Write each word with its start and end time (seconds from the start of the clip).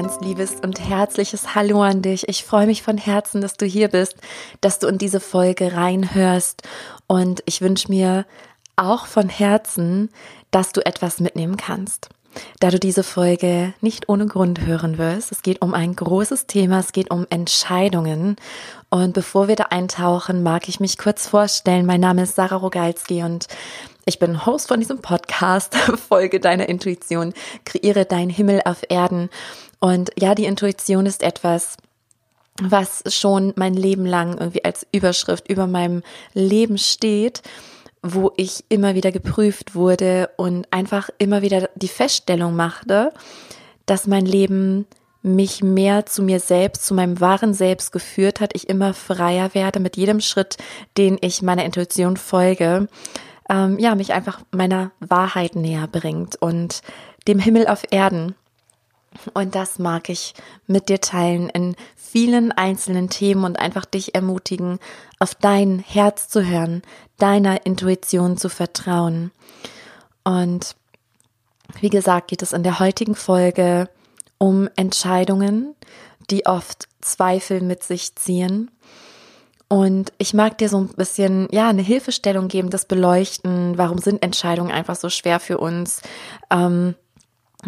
ganz 0.00 0.20
liebes 0.20 0.54
und 0.62 0.78
herzliches 0.78 1.56
Hallo 1.56 1.82
an 1.82 2.02
dich. 2.02 2.28
Ich 2.28 2.44
freue 2.44 2.66
mich 2.66 2.84
von 2.84 2.98
Herzen, 2.98 3.40
dass 3.40 3.56
du 3.56 3.66
hier 3.66 3.88
bist, 3.88 4.14
dass 4.60 4.78
du 4.78 4.86
in 4.86 4.96
diese 4.96 5.18
Folge 5.18 5.72
reinhörst 5.72 6.62
und 7.08 7.42
ich 7.46 7.62
wünsche 7.62 7.90
mir 7.90 8.24
auch 8.76 9.06
von 9.06 9.28
Herzen, 9.28 10.10
dass 10.52 10.70
du 10.70 10.86
etwas 10.86 11.18
mitnehmen 11.18 11.56
kannst. 11.56 12.10
Da 12.60 12.70
du 12.70 12.78
diese 12.78 13.02
Folge 13.02 13.74
nicht 13.80 14.08
ohne 14.08 14.26
Grund 14.26 14.64
hören 14.64 14.98
wirst. 14.98 15.32
Es 15.32 15.42
geht 15.42 15.62
um 15.62 15.74
ein 15.74 15.96
großes 15.96 16.46
Thema, 16.46 16.78
es 16.78 16.92
geht 16.92 17.10
um 17.10 17.26
Entscheidungen. 17.28 18.36
Und 18.90 19.14
bevor 19.14 19.48
wir 19.48 19.56
da 19.56 19.64
eintauchen, 19.70 20.44
mag 20.44 20.68
ich 20.68 20.78
mich 20.78 20.96
kurz 20.96 21.26
vorstellen. 21.26 21.86
Mein 21.86 22.00
Name 22.00 22.22
ist 22.22 22.36
Sarah 22.36 22.56
Rogalski 22.56 23.24
und 23.24 23.48
ich 24.04 24.20
bin 24.20 24.46
Host 24.46 24.68
von 24.68 24.78
diesem 24.78 25.02
Podcast, 25.02 25.74
Folge 26.08 26.38
deiner 26.38 26.68
Intuition, 26.68 27.34
kreiere 27.64 28.04
deinen 28.04 28.30
Himmel 28.30 28.62
auf 28.64 28.82
Erden. 28.88 29.28
Und 29.80 30.10
ja, 30.18 30.34
die 30.34 30.44
Intuition 30.44 31.06
ist 31.06 31.22
etwas, 31.22 31.76
was 32.60 33.02
schon 33.14 33.52
mein 33.56 33.74
Leben 33.74 34.04
lang 34.04 34.38
irgendwie 34.38 34.64
als 34.64 34.86
Überschrift 34.92 35.48
über 35.48 35.66
meinem 35.66 36.02
Leben 36.34 36.78
steht, 36.78 37.42
wo 38.02 38.32
ich 38.36 38.64
immer 38.68 38.94
wieder 38.94 39.12
geprüft 39.12 39.74
wurde 39.74 40.30
und 40.36 40.66
einfach 40.72 41.10
immer 41.18 41.42
wieder 41.42 41.68
die 41.76 41.88
Feststellung 41.88 42.56
machte, 42.56 43.12
dass 43.86 44.06
mein 44.06 44.26
Leben 44.26 44.86
mich 45.22 45.62
mehr 45.62 46.06
zu 46.06 46.22
mir 46.22 46.40
selbst, 46.40 46.84
zu 46.84 46.94
meinem 46.94 47.20
wahren 47.20 47.54
Selbst 47.54 47.92
geführt 47.92 48.40
hat, 48.40 48.54
ich 48.54 48.68
immer 48.68 48.94
freier 48.94 49.54
werde 49.54 49.80
mit 49.80 49.96
jedem 49.96 50.20
Schritt, 50.20 50.56
den 50.96 51.18
ich 51.20 51.42
meiner 51.42 51.64
Intuition 51.64 52.16
folge 52.16 52.88
ähm, 53.48 53.78
ja, 53.78 53.94
mich 53.94 54.12
einfach 54.12 54.40
meiner 54.50 54.92
Wahrheit 55.00 55.56
näher 55.56 55.86
bringt 55.86 56.36
und 56.36 56.82
dem 57.26 57.38
Himmel 57.38 57.66
auf 57.66 57.82
Erden. 57.90 58.34
Und 59.34 59.54
das 59.54 59.78
mag 59.78 60.08
ich 60.08 60.34
mit 60.66 60.88
dir 60.88 61.00
teilen 61.00 61.48
in 61.48 61.76
vielen 61.96 62.52
einzelnen 62.52 63.10
Themen 63.10 63.44
und 63.44 63.58
einfach 63.58 63.84
dich 63.84 64.14
ermutigen, 64.14 64.78
auf 65.18 65.34
dein 65.34 65.78
Herz 65.80 66.28
zu 66.28 66.46
hören, 66.46 66.82
deiner 67.18 67.66
Intuition 67.66 68.36
zu 68.36 68.48
vertrauen. 68.48 69.30
Und 70.24 70.76
wie 71.80 71.90
gesagt, 71.90 72.28
geht 72.28 72.42
es 72.42 72.52
in 72.52 72.62
der 72.62 72.78
heutigen 72.78 73.14
Folge 73.14 73.88
um 74.38 74.68
Entscheidungen, 74.76 75.74
die 76.30 76.46
oft 76.46 76.88
Zweifel 77.00 77.60
mit 77.60 77.82
sich 77.82 78.14
ziehen 78.14 78.70
und 79.68 80.14
ich 80.16 80.32
mag 80.32 80.56
dir 80.56 80.70
so 80.70 80.78
ein 80.78 80.88
bisschen, 80.88 81.46
ja, 81.50 81.68
eine 81.68 81.82
Hilfestellung 81.82 82.48
geben, 82.48 82.70
das 82.70 82.86
beleuchten. 82.86 83.76
Warum 83.76 83.98
sind 83.98 84.22
Entscheidungen 84.22 84.72
einfach 84.72 84.96
so 84.96 85.10
schwer 85.10 85.40
für 85.40 85.58
uns? 85.58 86.00
Ähm, 86.50 86.94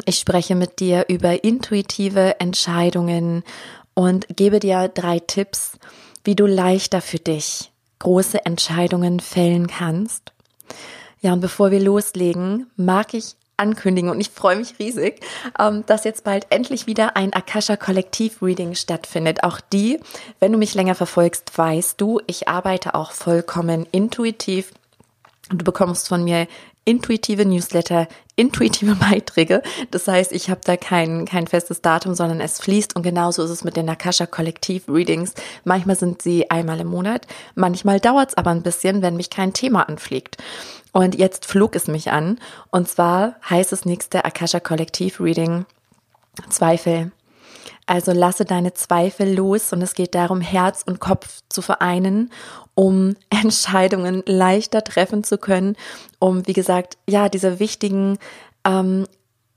ich 0.04 0.18
spreche 0.18 0.54
mit 0.54 0.80
dir 0.80 1.06
über 1.08 1.44
intuitive 1.44 2.38
Entscheidungen 2.40 3.42
und 3.94 4.26
gebe 4.34 4.60
dir 4.60 4.88
drei 4.88 5.18
Tipps, 5.18 5.72
wie 6.24 6.36
du 6.36 6.46
leichter 6.46 7.00
für 7.00 7.18
dich 7.18 7.70
große 7.98 8.44
Entscheidungen 8.44 9.20
fällen 9.20 9.66
kannst. 9.66 10.32
Ja, 11.20 11.32
und 11.32 11.40
bevor 11.40 11.70
wir 11.70 11.80
loslegen, 11.80 12.70
mag 12.76 13.14
ich 13.14 13.36
ankündigen 13.58 14.10
und 14.10 14.20
ich 14.20 14.30
freue 14.30 14.56
mich 14.56 14.78
riesig, 14.78 15.20
ähm, 15.58 15.84
dass 15.86 16.04
jetzt 16.04 16.24
bald 16.24 16.46
endlich 16.48 16.86
wieder 16.86 17.16
ein 17.16 17.34
Akasha 17.34 17.76
Kollektiv 17.76 18.42
Reading 18.42 18.74
stattfindet. 18.74 19.44
Auch 19.44 19.60
die, 19.60 20.00
wenn 20.38 20.52
du 20.52 20.58
mich 20.58 20.74
länger 20.74 20.94
verfolgst, 20.94 21.56
weißt 21.56 22.00
du, 22.00 22.20
ich 22.26 22.48
arbeite 22.48 22.94
auch 22.94 23.12
vollkommen 23.12 23.86
intuitiv. 23.92 24.72
Du 25.50 25.62
bekommst 25.64 26.08
von 26.08 26.24
mir 26.24 26.46
intuitive 26.90 27.46
Newsletter, 27.46 28.08
intuitive 28.34 28.94
Beiträge. 29.10 29.62
Das 29.92 30.08
heißt, 30.08 30.32
ich 30.32 30.50
habe 30.50 30.60
da 30.64 30.76
kein, 30.76 31.24
kein 31.24 31.46
festes 31.46 31.82
Datum, 31.82 32.14
sondern 32.14 32.40
es 32.40 32.60
fließt 32.60 32.96
und 32.96 33.02
genauso 33.02 33.44
ist 33.44 33.50
es 33.50 33.62
mit 33.62 33.76
den 33.76 33.86
Nakasha 33.86 34.26
Kollektiv 34.26 34.88
Readings. 34.88 35.34
Manchmal 35.64 35.94
sind 35.94 36.20
sie 36.20 36.50
einmal 36.50 36.80
im 36.80 36.88
Monat, 36.88 37.26
manchmal 37.54 38.00
dauert 38.00 38.30
es 38.30 38.36
aber 38.36 38.50
ein 38.50 38.62
bisschen, 38.62 39.02
wenn 39.02 39.16
mich 39.16 39.30
kein 39.30 39.52
Thema 39.52 39.88
anfliegt. 39.88 40.36
Und 40.92 41.14
jetzt 41.14 41.46
flog 41.46 41.76
es 41.76 41.86
mich 41.86 42.10
an. 42.10 42.40
Und 42.72 42.88
zwar 42.88 43.36
heißt 43.48 43.72
es 43.72 43.84
nächste 43.84 44.24
Akasha 44.24 44.58
Kollektiv 44.58 45.20
Reading 45.20 45.64
Zweifel. 46.48 47.12
Also 47.90 48.12
lasse 48.12 48.44
deine 48.44 48.72
Zweifel 48.72 49.34
los 49.34 49.72
und 49.72 49.82
es 49.82 49.94
geht 49.94 50.14
darum, 50.14 50.40
Herz 50.40 50.84
und 50.86 51.00
Kopf 51.00 51.40
zu 51.48 51.60
vereinen, 51.60 52.30
um 52.76 53.16
Entscheidungen 53.30 54.22
leichter 54.26 54.84
treffen 54.84 55.24
zu 55.24 55.38
können, 55.38 55.74
um, 56.20 56.46
wie 56.46 56.52
gesagt, 56.52 56.98
ja, 57.08 57.28
diese 57.28 57.58
wichtigen 57.58 58.18
ähm, 58.64 59.08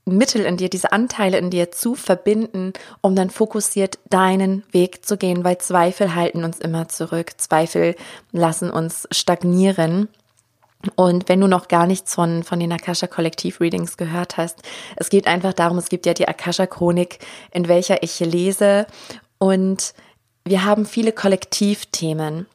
Mittel 0.04 0.44
in 0.46 0.56
dir, 0.56 0.68
diese 0.68 0.90
Anteile 0.90 1.38
in 1.38 1.50
dir 1.50 1.70
zu 1.70 1.94
verbinden, 1.94 2.72
um 3.02 3.14
dann 3.14 3.30
fokussiert 3.30 4.00
deinen 4.10 4.64
Weg 4.72 5.06
zu 5.06 5.16
gehen, 5.16 5.44
weil 5.44 5.58
Zweifel 5.58 6.16
halten 6.16 6.42
uns 6.42 6.58
immer 6.58 6.88
zurück. 6.88 7.34
Zweifel 7.36 7.94
lassen 8.32 8.68
uns 8.68 9.06
stagnieren. 9.12 10.08
Und 10.96 11.28
wenn 11.28 11.40
du 11.40 11.46
noch 11.46 11.68
gar 11.68 11.86
nichts 11.86 12.14
von, 12.14 12.42
von 12.42 12.60
den 12.60 12.72
Akasha 12.72 13.06
Kollektiv 13.06 13.60
Readings 13.60 13.96
gehört 13.96 14.36
hast, 14.36 14.60
es 14.96 15.08
geht 15.10 15.26
einfach 15.26 15.52
darum, 15.52 15.78
es 15.78 15.88
gibt 15.88 16.06
ja 16.06 16.14
die 16.14 16.28
Akasha 16.28 16.66
Chronik, 16.66 17.18
in 17.52 17.68
welcher 17.68 18.02
ich 18.02 18.20
lese 18.20 18.86
und 19.38 19.94
wir 20.44 20.64
haben 20.64 20.84
viele 20.84 21.12
Kollektivthemen. 21.12 22.46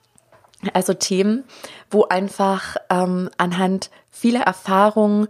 Also 0.74 0.94
Themen, 0.94 1.46
wo 1.90 2.04
einfach 2.06 2.76
ähm, 2.90 3.30
anhand 3.38 3.90
vieler 4.12 4.42
Erfahrungen 4.42 5.28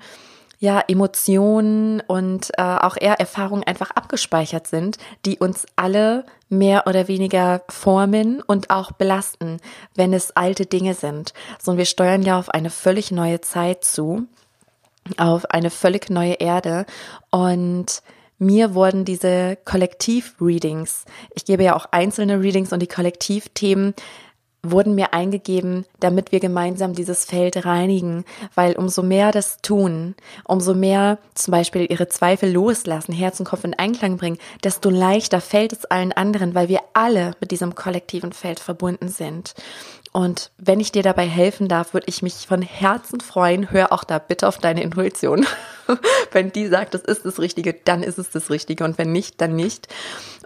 ja, 0.60 0.84
Emotionen 0.88 2.02
und 2.02 2.52
äh, 2.58 2.62
auch 2.62 2.98
eher 3.00 3.20
Erfahrungen 3.20 3.64
einfach 3.64 3.92
abgespeichert 3.92 4.68
sind, 4.68 4.98
die 5.26 5.40
uns 5.40 5.66
alle 5.78 6.26
mehr 6.50 6.86
oder 6.86 7.08
weniger 7.08 7.62
formen 7.70 8.42
und 8.42 8.70
auch 8.70 8.92
belasten, 8.92 9.62
wenn 9.96 10.14
es 10.14 10.36
alte 10.36 10.66
Dinge 10.66 10.96
sind. 10.96 11.34
So, 11.62 11.72
und 11.72 11.78
wir 11.78 11.86
steuern 11.86 12.24
ja 12.24 12.38
auf 12.38 12.50
eine 12.50 12.70
völlig 12.70 13.12
neue 13.12 13.40
Zeit 13.40 13.86
zu, 13.86 14.28
auf 15.18 15.46
eine 15.46 15.70
völlig 15.70 16.10
neue 16.10 16.34
Erde 16.34 16.86
und 17.32 18.04
mir 18.38 18.74
wurden 18.74 19.04
diese 19.04 19.58
Kollektiv-Readings, 19.66 21.06
ich 21.36 21.44
gebe 21.44 21.64
ja 21.64 21.76
auch 21.76 21.88
einzelne 21.92 22.42
Readings 22.42 22.72
und 22.72 22.80
die 22.80 22.88
Kollektivthemen 22.88 23.94
wurden 24.62 24.96
mir 24.96 25.14
eingegeben, 25.14 25.86
damit 26.00 26.32
wir 26.32 26.40
gemeinsam 26.40 26.94
dieses 26.94 27.24
Feld 27.24 27.66
reinigen, 27.66 28.26
weil 28.56 28.76
umso 28.76 29.02
mehr 29.04 29.32
das 29.32 29.58
tun, 29.62 30.16
umso 30.44 30.74
mehr 30.74 31.18
zum 31.34 31.52
Beispiel 31.52 31.88
ihre 31.90 32.10
Zweifel 32.10 32.52
loslassen, 32.52 33.14
Herz 33.14 33.40
und 33.40 33.48
Kopf 33.48 33.64
in 33.64 33.74
Einklang 33.74 34.18
bringen, 34.18 34.38
desto 34.64 34.90
leichter 34.90 35.40
fällt 35.40 35.72
es 35.72 35.86
allen 35.86 36.12
anderen, 36.12 36.56
weil 36.56 36.68
wir 36.68 36.82
alle 36.94 37.32
mit 37.40 37.52
diesem 37.52 37.74
kollektiven 37.76 38.34
Feld 38.34 38.60
verbunden 38.60 39.08
sind. 39.08 39.54
Und 40.12 40.52
wenn 40.58 40.80
ich 40.80 40.92
dir 40.92 41.04
dabei 41.04 41.28
helfen 41.28 41.68
darf, 41.68 41.94
würde 41.94 42.08
ich 42.08 42.22
mich 42.22 42.48
von 42.48 42.62
Herzen 42.62 43.22
freuen. 43.22 43.70
Hör 43.72 43.92
auch 43.92 44.04
da 44.04 44.18
bitte 44.18 44.48
auf 44.48 44.58
deine 44.58 44.82
Intuition. 44.82 45.46
wenn 46.32 46.52
die 46.52 46.68
sagt, 46.68 46.94
das 46.94 47.02
ist 47.02 47.26
das 47.26 47.40
Richtige, 47.40 47.74
dann 47.74 48.02
ist 48.02 48.18
es 48.18 48.32
das 48.32 48.50
Richtige. 48.50 48.84
Und 48.84 48.98
wenn 48.98 49.12
nicht, 49.12 49.40
dann 49.40 49.56
nicht. 49.56 49.88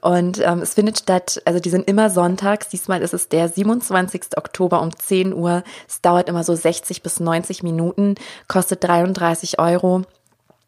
Und 0.02 0.42
ähm, 0.44 0.60
es 0.60 0.74
findet 0.74 1.00
statt, 1.00 1.42
also 1.46 1.62
die 1.62 1.70
sind 1.70 1.88
immer 1.88 2.10
sonntags. 2.10 2.68
Diesmal 2.68 3.02
ist 3.02 3.14
es 3.14 3.30
der 3.30 3.48
27. 3.48 4.38
Oktober 4.38 4.82
um 4.82 4.96
10 4.96 5.34
Uhr. 5.34 5.64
Es 5.88 6.02
dauert 6.02 6.28
immer 6.28 6.44
so 6.44 6.56
60 6.56 7.02
bis 7.02 7.22
90 7.22 7.64
Minuten, 7.64 8.16
kostet 8.50 8.84
33 8.84 9.60
Euro. 9.60 10.04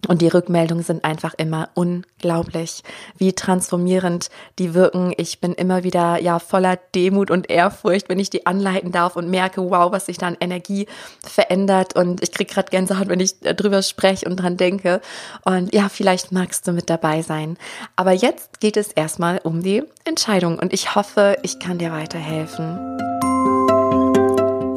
Und 0.07 0.21
die 0.21 0.27
Rückmeldungen 0.27 0.83
sind 0.83 1.03
einfach 1.03 1.33
immer 1.35 1.69
unglaublich, 1.73 2.83
wie 3.17 3.33
transformierend 3.33 4.29
die 4.59 4.73
wirken. 4.73 5.13
Ich 5.17 5.39
bin 5.39 5.53
immer 5.53 5.83
wieder 5.83 6.21
ja 6.21 6.39
voller 6.39 6.77
Demut 6.93 7.31
und 7.31 7.49
Ehrfurcht, 7.49 8.07
wenn 8.09 8.19
ich 8.19 8.29
die 8.29 8.45
anleiten 8.45 8.91
darf 8.91 9.15
und 9.15 9.29
merke, 9.29 9.67
wow, 9.69 9.91
was 9.91 10.05
sich 10.05 10.17
da 10.17 10.27
an 10.27 10.37
Energie 10.39 10.87
verändert. 11.23 11.95
Und 11.95 12.21
ich 12.21 12.31
krieg 12.31 12.49
gerade 12.49 12.69
Gänsehaut, 12.69 13.07
wenn 13.07 13.19
ich 13.19 13.39
drüber 13.39 13.81
spreche 13.81 14.27
und 14.27 14.37
dran 14.37 14.57
denke. 14.57 15.01
Und 15.43 15.73
ja, 15.73 15.89
vielleicht 15.89 16.31
magst 16.31 16.67
du 16.67 16.71
mit 16.71 16.89
dabei 16.89 17.21
sein. 17.21 17.57
Aber 17.95 18.11
jetzt 18.11 18.59
geht 18.59 18.77
es 18.77 18.91
erstmal 18.91 19.39
um 19.43 19.63
die 19.63 19.83
Entscheidung 20.03 20.59
und 20.59 20.71
ich 20.73 20.93
hoffe, 20.95 21.37
ich 21.41 21.59
kann 21.59 21.79
dir 21.79 21.91
weiterhelfen. 21.91 22.99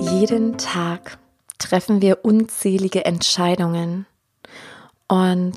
Jeden 0.01 0.57
Tag 0.57 1.19
treffen 1.59 2.01
wir 2.01 2.25
unzählige 2.25 3.05
Entscheidungen 3.05 4.07
und 5.09 5.57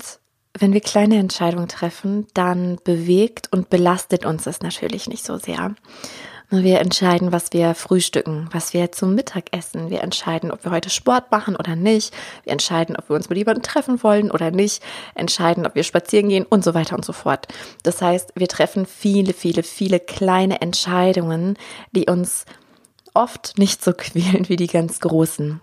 wenn 0.58 0.72
wir 0.72 0.80
kleine 0.80 1.16
Entscheidungen 1.16 1.68
treffen, 1.68 2.26
dann 2.34 2.78
bewegt 2.84 3.48
und 3.52 3.70
belastet 3.70 4.26
uns 4.26 4.44
das 4.44 4.60
natürlich 4.60 5.08
nicht 5.08 5.24
so 5.24 5.38
sehr. 5.38 5.74
Wir 6.50 6.80
entscheiden, 6.80 7.32
was 7.32 7.54
wir 7.54 7.74
frühstücken, 7.74 8.50
was 8.52 8.74
wir 8.74 8.92
zum 8.92 9.14
Mittag 9.14 9.56
essen. 9.56 9.88
Wir 9.88 10.02
entscheiden, 10.02 10.50
ob 10.50 10.64
wir 10.64 10.70
heute 10.70 10.90
Sport 10.90 11.30
machen 11.30 11.56
oder 11.56 11.76
nicht. 11.76 12.12
Wir 12.44 12.52
entscheiden, 12.52 12.94
ob 12.94 13.08
wir 13.08 13.16
uns 13.16 13.30
mit 13.30 13.38
jemandem 13.38 13.62
treffen 13.62 14.02
wollen 14.02 14.30
oder 14.30 14.50
nicht. 14.50 14.82
Entscheiden, 15.14 15.64
ob 15.64 15.74
wir 15.74 15.82
spazieren 15.82 16.28
gehen 16.28 16.44
und 16.44 16.62
so 16.62 16.74
weiter 16.74 16.94
und 16.94 17.06
so 17.06 17.14
fort. 17.14 17.48
Das 17.84 18.02
heißt, 18.02 18.32
wir 18.34 18.48
treffen 18.48 18.84
viele, 18.84 19.32
viele, 19.32 19.62
viele 19.62 19.98
kleine 19.98 20.60
Entscheidungen, 20.60 21.56
die 21.92 22.10
uns 22.10 22.44
oft 23.14 23.56
nicht 23.56 23.82
so 23.82 23.92
quälen 23.96 24.50
wie 24.50 24.56
die 24.56 24.66
ganz 24.66 25.00
großen. 25.00 25.62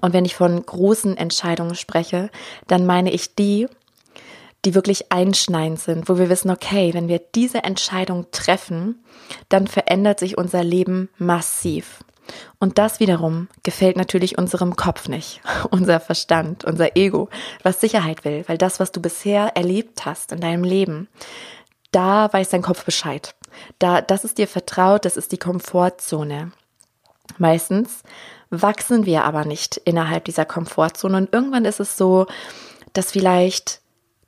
Und 0.00 0.12
wenn 0.12 0.24
ich 0.24 0.34
von 0.34 0.64
großen 0.64 1.16
Entscheidungen 1.16 1.74
spreche, 1.74 2.30
dann 2.66 2.86
meine 2.86 3.12
ich 3.12 3.34
die, 3.34 3.68
die 4.64 4.74
wirklich 4.74 5.12
einschneidend 5.12 5.80
sind, 5.80 6.08
wo 6.08 6.18
wir 6.18 6.30
wissen, 6.30 6.50
okay, 6.50 6.94
wenn 6.94 7.08
wir 7.08 7.20
diese 7.34 7.64
Entscheidung 7.64 8.26
treffen, 8.30 9.04
dann 9.48 9.66
verändert 9.66 10.20
sich 10.20 10.38
unser 10.38 10.64
Leben 10.64 11.10
massiv. 11.18 12.00
Und 12.58 12.78
das 12.78 13.00
wiederum 13.00 13.48
gefällt 13.62 13.96
natürlich 13.96 14.38
unserem 14.38 14.76
Kopf 14.76 15.08
nicht, 15.08 15.40
unser 15.70 16.00
Verstand, 16.00 16.64
unser 16.64 16.96
Ego, 16.96 17.28
was 17.62 17.80
Sicherheit 17.80 18.24
will, 18.24 18.44
weil 18.46 18.58
das, 18.58 18.80
was 18.80 18.92
du 18.92 19.00
bisher 19.00 19.56
erlebt 19.56 20.06
hast 20.06 20.32
in 20.32 20.40
deinem 20.40 20.64
Leben, 20.64 21.08
da 21.92 22.32
weiß 22.32 22.48
dein 22.48 22.62
Kopf 22.62 22.84
Bescheid. 22.84 23.34
Da, 23.78 24.00
das 24.00 24.24
ist 24.24 24.38
dir 24.38 24.48
vertraut, 24.48 25.04
das 25.04 25.16
ist 25.16 25.30
die 25.30 25.38
Komfortzone. 25.38 26.50
Meistens 27.38 28.02
wachsen 28.62 29.06
wir 29.06 29.24
aber 29.24 29.44
nicht 29.44 29.76
innerhalb 29.78 30.24
dieser 30.24 30.44
Komfortzone 30.44 31.16
und 31.16 31.32
irgendwann 31.32 31.64
ist 31.64 31.80
es 31.80 31.96
so, 31.96 32.26
dass 32.92 33.12
vielleicht 33.12 33.80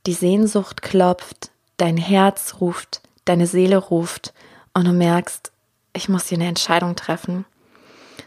die 0.06 0.12
Sehnsucht 0.12 0.82
klopft, 0.82 1.50
dein 1.76 1.96
Herz 1.96 2.56
ruft, 2.61 3.00
deine 3.25 3.46
Seele 3.46 3.76
ruft 3.76 4.32
und 4.75 4.87
du 4.87 4.93
merkst, 4.93 5.52
ich 5.93 6.08
muss 6.08 6.28
hier 6.28 6.38
eine 6.38 6.49
Entscheidung 6.49 6.96
treffen. 6.96 7.44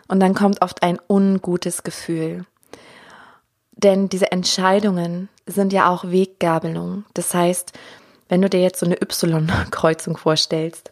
Und 0.07 0.19
dann 0.19 0.34
kommt 0.34 0.62
oft 0.62 0.81
ein 0.84 1.00
ungutes 1.07 1.84
Gefühl. 1.84 2.45
Denn 3.72 4.10
diese 4.10 4.31
Entscheidungen 4.31 5.30
sind 5.45 5.72
ja 5.72 5.90
auch 5.90 6.04
Weggabelungen. 6.06 7.06
Das 7.13 7.34
heißt, 7.34 7.74
wenn 8.28 8.42
du 8.42 8.50
dir 8.50 8.62
jetzt 8.62 8.80
so 8.80 8.86
eine 8.86 9.02
Y-Kreuzung 9.02 10.18
vorstellst, 10.18 10.92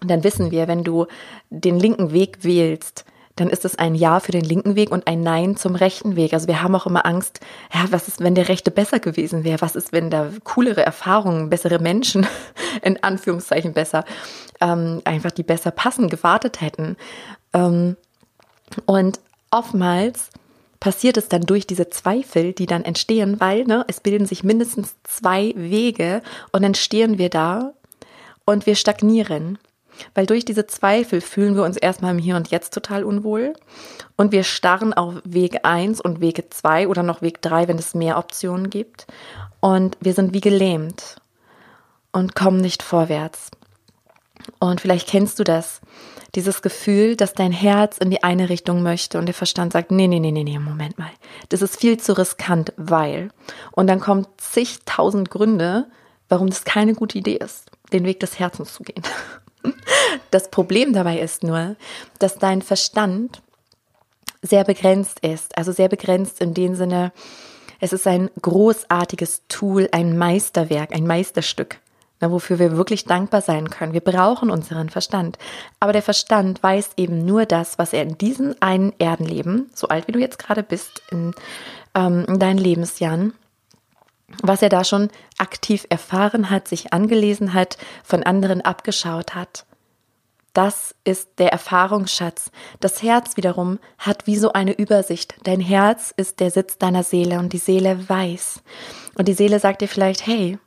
dann 0.00 0.24
wissen 0.24 0.50
wir, 0.50 0.68
wenn 0.68 0.84
du 0.84 1.06
den 1.50 1.78
linken 1.78 2.12
Weg 2.12 2.44
wählst, 2.44 3.04
dann 3.40 3.50
ist 3.50 3.64
es 3.64 3.78
ein 3.78 3.94
Ja 3.94 4.20
für 4.20 4.32
den 4.32 4.44
linken 4.44 4.76
Weg 4.76 4.90
und 4.90 5.06
ein 5.06 5.22
Nein 5.22 5.56
zum 5.56 5.74
rechten 5.74 6.16
Weg. 6.16 6.32
Also 6.32 6.46
wir 6.46 6.62
haben 6.62 6.74
auch 6.74 6.86
immer 6.86 7.06
Angst, 7.06 7.40
ja, 7.72 7.86
was 7.90 8.08
ist, 8.08 8.20
wenn 8.20 8.34
der 8.34 8.48
rechte 8.48 8.70
besser 8.70 9.00
gewesen 9.00 9.44
wäre? 9.44 9.60
Was 9.60 9.76
ist, 9.76 9.92
wenn 9.92 10.10
da 10.10 10.30
coolere 10.44 10.84
Erfahrungen, 10.84 11.50
bessere 11.50 11.78
Menschen, 11.78 12.26
in 12.82 13.02
Anführungszeichen 13.02 13.72
besser, 13.72 14.04
ähm, 14.60 15.02
einfach 15.04 15.30
die 15.30 15.42
besser 15.42 15.70
passen, 15.70 16.08
gewartet 16.08 16.60
hätten? 16.60 16.96
Ähm, 17.52 17.96
und 18.86 19.20
oftmals 19.50 20.30
passiert 20.80 21.16
es 21.16 21.28
dann 21.28 21.42
durch 21.42 21.66
diese 21.66 21.90
Zweifel, 21.90 22.52
die 22.52 22.66
dann 22.66 22.84
entstehen, 22.84 23.40
weil 23.40 23.64
ne, 23.64 23.84
es 23.88 24.00
bilden 24.00 24.26
sich 24.26 24.44
mindestens 24.44 24.96
zwei 25.04 25.52
Wege 25.56 26.22
und 26.52 26.62
dann 26.62 26.74
stehen 26.74 27.18
wir 27.18 27.30
da 27.30 27.72
und 28.44 28.66
wir 28.66 28.76
stagnieren. 28.76 29.58
Weil 30.14 30.26
durch 30.26 30.44
diese 30.44 30.66
Zweifel 30.66 31.20
fühlen 31.20 31.54
wir 31.56 31.64
uns 31.64 31.76
erstmal 31.76 32.12
im 32.12 32.18
Hier 32.18 32.36
und 32.36 32.50
Jetzt 32.50 32.74
total 32.74 33.04
unwohl 33.04 33.54
und 34.16 34.32
wir 34.32 34.44
starren 34.44 34.92
auf 34.92 35.14
Weg 35.24 35.64
1 35.64 36.00
und 36.00 36.20
Wege 36.20 36.48
2 36.48 36.88
oder 36.88 37.02
noch 37.02 37.22
Weg 37.22 37.40
3, 37.42 37.68
wenn 37.68 37.78
es 37.78 37.94
mehr 37.94 38.18
Optionen 38.18 38.70
gibt. 38.70 39.06
Und 39.60 39.96
wir 40.00 40.14
sind 40.14 40.34
wie 40.34 40.40
gelähmt 40.40 41.16
und 42.12 42.34
kommen 42.34 42.60
nicht 42.60 42.82
vorwärts. 42.82 43.50
Und 44.60 44.80
vielleicht 44.80 45.08
kennst 45.08 45.38
du 45.38 45.44
das, 45.44 45.80
dieses 46.34 46.62
Gefühl, 46.62 47.16
dass 47.16 47.32
dein 47.32 47.52
Herz 47.52 47.98
in 47.98 48.10
die 48.10 48.22
eine 48.22 48.48
Richtung 48.48 48.82
möchte 48.82 49.18
und 49.18 49.26
der 49.26 49.34
Verstand 49.34 49.72
sagt, 49.72 49.90
nee, 49.90 50.06
nee, 50.06 50.20
nee, 50.20 50.32
nee, 50.32 50.44
nee, 50.44 50.58
Moment 50.58 50.98
mal. 50.98 51.10
Das 51.48 51.62
ist 51.62 51.78
viel 51.78 51.98
zu 51.98 52.16
riskant, 52.16 52.72
weil. 52.76 53.30
Und 53.72 53.86
dann 53.86 54.00
kommen 54.00 54.26
zigtausend 54.36 55.30
Gründe, 55.30 55.86
warum 56.28 56.48
das 56.48 56.64
keine 56.64 56.94
gute 56.94 57.18
Idee 57.18 57.36
ist, 57.36 57.70
den 57.92 58.04
Weg 58.04 58.20
des 58.20 58.38
Herzens 58.38 58.74
zu 58.74 58.82
gehen. 58.82 59.02
Das 60.30 60.50
Problem 60.50 60.92
dabei 60.92 61.20
ist 61.20 61.42
nur, 61.42 61.76
dass 62.18 62.38
dein 62.38 62.62
Verstand 62.62 63.42
sehr 64.42 64.64
begrenzt 64.64 65.20
ist. 65.20 65.56
Also 65.56 65.72
sehr 65.72 65.88
begrenzt 65.88 66.40
in 66.40 66.54
dem 66.54 66.74
Sinne, 66.74 67.12
es 67.80 67.92
ist 67.92 68.06
ein 68.06 68.30
großartiges 68.42 69.42
Tool, 69.48 69.88
ein 69.92 70.18
Meisterwerk, 70.18 70.92
ein 70.92 71.06
Meisterstück 71.06 71.80
na, 72.20 72.30
wofür 72.30 72.58
wir 72.58 72.76
wirklich 72.76 73.04
dankbar 73.04 73.42
sein 73.42 73.70
können. 73.70 73.92
Wir 73.92 74.00
brauchen 74.00 74.50
unseren 74.50 74.88
Verstand. 74.88 75.38
Aber 75.80 75.92
der 75.92 76.02
Verstand 76.02 76.62
weiß 76.62 76.90
eben 76.96 77.24
nur 77.24 77.46
das, 77.46 77.78
was 77.78 77.92
er 77.92 78.02
in 78.02 78.18
diesem 78.18 78.54
einen 78.60 78.92
Erdenleben, 78.98 79.70
so 79.74 79.88
alt 79.88 80.08
wie 80.08 80.12
du 80.12 80.18
jetzt 80.18 80.38
gerade 80.38 80.62
bist, 80.62 81.02
in, 81.10 81.34
ähm, 81.94 82.24
in 82.26 82.38
deinen 82.38 82.58
Lebensjahren, 82.58 83.34
was 84.42 84.62
er 84.62 84.68
da 84.68 84.84
schon 84.84 85.08
aktiv 85.38 85.86
erfahren 85.88 86.50
hat, 86.50 86.68
sich 86.68 86.92
angelesen 86.92 87.54
hat, 87.54 87.78
von 88.04 88.22
anderen 88.22 88.60
abgeschaut 88.60 89.34
hat. 89.34 89.64
Das 90.52 90.94
ist 91.04 91.28
der 91.38 91.52
Erfahrungsschatz. 91.52 92.50
Das 92.80 93.02
Herz 93.02 93.36
wiederum 93.36 93.78
hat 93.98 94.26
wie 94.26 94.36
so 94.36 94.52
eine 94.52 94.72
Übersicht. 94.72 95.36
Dein 95.44 95.60
Herz 95.60 96.12
ist 96.16 96.40
der 96.40 96.50
Sitz 96.50 96.78
deiner 96.78 97.04
Seele 97.04 97.38
und 97.38 97.52
die 97.52 97.58
Seele 97.58 98.08
weiß. 98.08 98.60
Und 99.16 99.28
die 99.28 99.34
Seele 99.34 99.60
sagt 99.60 99.82
dir 99.82 99.88
vielleicht, 99.88 100.26
hey, 100.26 100.58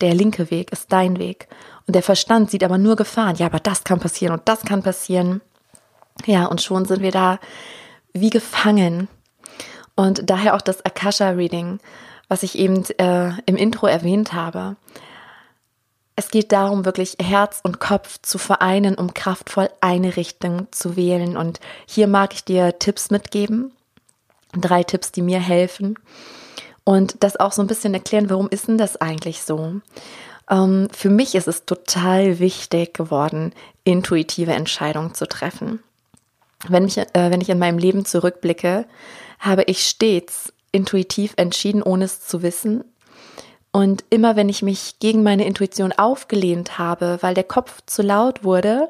der 0.00 0.14
linke 0.14 0.50
Weg 0.50 0.72
ist 0.72 0.92
dein 0.92 1.18
Weg. 1.18 1.48
Und 1.86 1.94
der 1.94 2.02
Verstand 2.02 2.50
sieht 2.50 2.64
aber 2.64 2.78
nur 2.78 2.96
Gefahren. 2.96 3.36
Ja, 3.36 3.46
aber 3.46 3.60
das 3.60 3.84
kann 3.84 4.00
passieren 4.00 4.34
und 4.34 4.48
das 4.48 4.62
kann 4.62 4.82
passieren. 4.82 5.42
Ja, 6.24 6.46
und 6.46 6.62
schon 6.62 6.84
sind 6.84 7.02
wir 7.02 7.12
da 7.12 7.38
wie 8.12 8.30
gefangen. 8.30 9.08
Und 9.94 10.30
daher 10.30 10.54
auch 10.54 10.62
das 10.62 10.84
Akasha-Reading, 10.84 11.80
was 12.28 12.42
ich 12.42 12.58
eben 12.58 12.84
äh, 12.98 13.32
im 13.46 13.56
Intro 13.56 13.86
erwähnt 13.86 14.32
habe. 14.32 14.76
Es 16.14 16.30
geht 16.30 16.52
darum, 16.52 16.84
wirklich 16.84 17.16
Herz 17.20 17.60
und 17.62 17.80
Kopf 17.80 18.18
zu 18.20 18.38
vereinen, 18.38 18.96
um 18.96 19.14
kraftvoll 19.14 19.70
eine 19.80 20.16
Richtung 20.16 20.68
zu 20.70 20.96
wählen. 20.96 21.36
Und 21.36 21.60
hier 21.86 22.06
mag 22.06 22.34
ich 22.34 22.44
dir 22.44 22.78
Tipps 22.78 23.10
mitgeben. 23.10 23.72
Drei 24.52 24.82
Tipps, 24.82 25.12
die 25.12 25.22
mir 25.22 25.40
helfen 25.40 25.96
und 26.84 27.22
das 27.22 27.38
auch 27.38 27.52
so 27.52 27.62
ein 27.62 27.68
bisschen 27.68 27.94
erklären, 27.94 28.30
warum 28.30 28.48
ist 28.48 28.68
denn 28.68 28.78
das 28.78 28.96
eigentlich 28.96 29.42
so? 29.42 29.80
Ähm, 30.50 30.88
für 30.92 31.10
mich 31.10 31.34
ist 31.34 31.48
es 31.48 31.64
total 31.64 32.38
wichtig 32.38 32.94
geworden, 32.94 33.52
intuitive 33.84 34.52
Entscheidungen 34.52 35.14
zu 35.14 35.26
treffen. 35.26 35.82
Wenn, 36.68 36.84
mich, 36.84 36.98
äh, 36.98 37.06
wenn 37.12 37.40
ich 37.40 37.50
in 37.50 37.58
meinem 37.58 37.78
Leben 37.78 38.04
zurückblicke, 38.04 38.86
habe 39.38 39.62
ich 39.64 39.86
stets 39.86 40.52
intuitiv 40.72 41.34
entschieden, 41.36 41.82
ohne 41.82 42.06
es 42.06 42.26
zu 42.26 42.42
wissen. 42.42 42.84
Und 43.70 44.04
immer 44.10 44.36
wenn 44.36 44.48
ich 44.48 44.62
mich 44.62 44.98
gegen 44.98 45.22
meine 45.22 45.46
Intuition 45.46 45.92
aufgelehnt 45.92 46.78
habe, 46.78 47.18
weil 47.20 47.34
der 47.34 47.44
Kopf 47.44 47.80
zu 47.86 48.02
laut 48.02 48.44
wurde, 48.44 48.88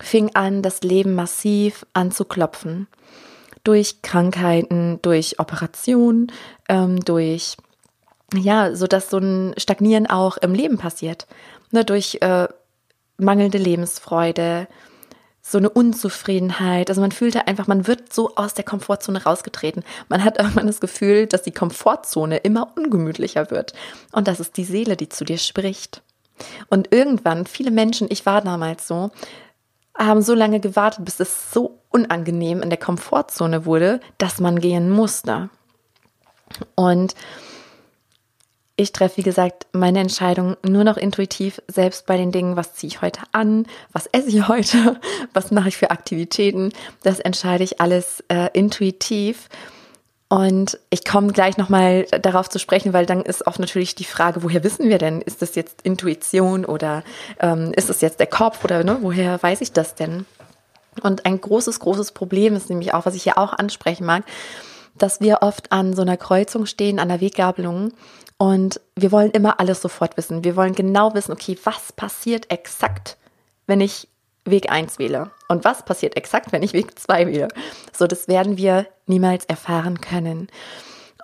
fing 0.00 0.34
an, 0.34 0.62
das 0.62 0.82
Leben 0.82 1.14
massiv 1.14 1.86
anzuklopfen 1.92 2.86
durch 3.64 4.02
Krankheiten, 4.02 5.00
durch 5.02 5.38
Operationen, 5.38 6.32
ähm, 6.68 7.00
durch, 7.04 7.56
ja, 8.34 8.74
so 8.74 8.86
dass 8.86 9.10
so 9.10 9.18
ein 9.18 9.54
Stagnieren 9.56 10.08
auch 10.08 10.36
im 10.36 10.54
Leben 10.54 10.78
passiert. 10.78 11.26
Ne, 11.70 11.84
durch 11.84 12.18
äh, 12.20 12.48
mangelnde 13.16 13.58
Lebensfreude, 13.58 14.66
so 15.42 15.58
eine 15.58 15.68
Unzufriedenheit. 15.68 16.88
Also 16.88 17.00
man 17.00 17.10
fühlte 17.10 17.48
einfach, 17.48 17.66
man 17.66 17.88
wird 17.88 18.12
so 18.12 18.36
aus 18.36 18.54
der 18.54 18.64
Komfortzone 18.64 19.24
rausgetreten. 19.24 19.82
Man 20.08 20.24
hat 20.24 20.38
irgendwann 20.38 20.68
das 20.68 20.80
Gefühl, 20.80 21.26
dass 21.26 21.42
die 21.42 21.52
Komfortzone 21.52 22.38
immer 22.38 22.72
ungemütlicher 22.76 23.50
wird. 23.50 23.74
Und 24.12 24.28
das 24.28 24.40
ist 24.40 24.56
die 24.56 24.64
Seele, 24.64 24.96
die 24.96 25.08
zu 25.08 25.24
dir 25.24 25.38
spricht. 25.38 26.02
Und 26.68 26.92
irgendwann, 26.92 27.46
viele 27.46 27.70
Menschen, 27.70 28.08
ich 28.10 28.24
war 28.24 28.40
damals 28.40 28.88
so, 28.88 29.10
haben 29.98 30.22
so 30.22 30.34
lange 30.34 30.60
gewartet, 30.60 31.04
bis 31.04 31.20
es 31.20 31.52
so 31.52 31.80
unangenehm 31.90 32.62
in 32.62 32.70
der 32.70 32.78
Komfortzone 32.78 33.66
wurde, 33.66 34.00
dass 34.18 34.40
man 34.40 34.60
gehen 34.60 34.90
musste. 34.90 35.50
Und 36.74 37.14
ich 38.76 38.92
treffe, 38.92 39.18
wie 39.18 39.22
gesagt, 39.22 39.66
meine 39.72 40.00
Entscheidung 40.00 40.56
nur 40.66 40.84
noch 40.84 40.96
intuitiv, 40.96 41.60
selbst 41.68 42.06
bei 42.06 42.16
den 42.16 42.32
Dingen, 42.32 42.56
was 42.56 42.74
ziehe 42.74 42.88
ich 42.88 43.02
heute 43.02 43.20
an, 43.32 43.66
was 43.92 44.06
esse 44.06 44.28
ich 44.28 44.48
heute, 44.48 45.00
was 45.32 45.50
mache 45.50 45.68
ich 45.68 45.76
für 45.76 45.90
Aktivitäten, 45.90 46.72
das 47.02 47.20
entscheide 47.20 47.64
ich 47.64 47.80
alles 47.80 48.24
äh, 48.28 48.48
intuitiv. 48.52 49.48
Und 50.28 50.78
ich 50.88 51.04
komme 51.04 51.30
gleich 51.32 51.58
nochmal 51.58 52.06
darauf 52.22 52.48
zu 52.48 52.58
sprechen, 52.58 52.94
weil 52.94 53.04
dann 53.04 53.20
ist 53.20 53.46
oft 53.46 53.58
natürlich 53.58 53.94
die 53.94 54.04
Frage, 54.04 54.42
woher 54.42 54.64
wissen 54.64 54.88
wir 54.88 54.96
denn? 54.96 55.20
Ist 55.20 55.42
das 55.42 55.54
jetzt 55.56 55.82
Intuition 55.82 56.64
oder 56.64 57.04
ähm, 57.38 57.74
ist 57.76 57.90
es 57.90 58.00
jetzt 58.00 58.18
der 58.18 58.28
Kopf 58.28 58.64
oder 58.64 58.82
ne, 58.82 58.96
woher 59.02 59.42
weiß 59.42 59.60
ich 59.60 59.72
das 59.72 59.94
denn? 59.94 60.24
Und 61.02 61.26
ein 61.26 61.38
großes, 61.38 61.80
großes 61.80 62.12
Problem 62.12 62.56
ist 62.56 62.70
nämlich 62.70 62.94
auch, 62.94 63.04
was 63.04 63.14
ich 63.14 63.24
hier 63.24 63.36
auch 63.36 63.52
ansprechen 63.52 64.06
mag, 64.06 64.24
dass 64.94 65.20
wir 65.20 65.38
oft 65.42 65.72
an 65.72 65.94
so 65.94 66.02
einer 66.02 66.16
Kreuzung 66.16 66.66
stehen, 66.66 66.98
an 66.98 67.08
der 67.08 67.20
Weggabelung 67.20 67.92
und 68.38 68.80
wir 68.96 69.12
wollen 69.12 69.30
immer 69.30 69.60
alles 69.60 69.80
sofort 69.80 70.16
wissen. 70.16 70.44
Wir 70.44 70.56
wollen 70.56 70.74
genau 70.74 71.14
wissen, 71.14 71.32
okay, 71.32 71.56
was 71.64 71.92
passiert 71.92 72.50
exakt, 72.50 73.16
wenn 73.66 73.80
ich 73.80 74.08
Weg 74.44 74.70
1 74.70 74.98
wähle. 74.98 75.30
Und 75.48 75.64
was 75.64 75.84
passiert 75.84 76.16
exakt, 76.16 76.50
wenn 76.52 76.62
ich 76.62 76.72
Weg 76.72 76.98
2 76.98 77.28
wähle? 77.28 77.48
So, 77.92 78.06
das 78.06 78.26
werden 78.28 78.56
wir 78.56 78.86
niemals 79.06 79.44
erfahren 79.44 80.00
können. 80.00 80.48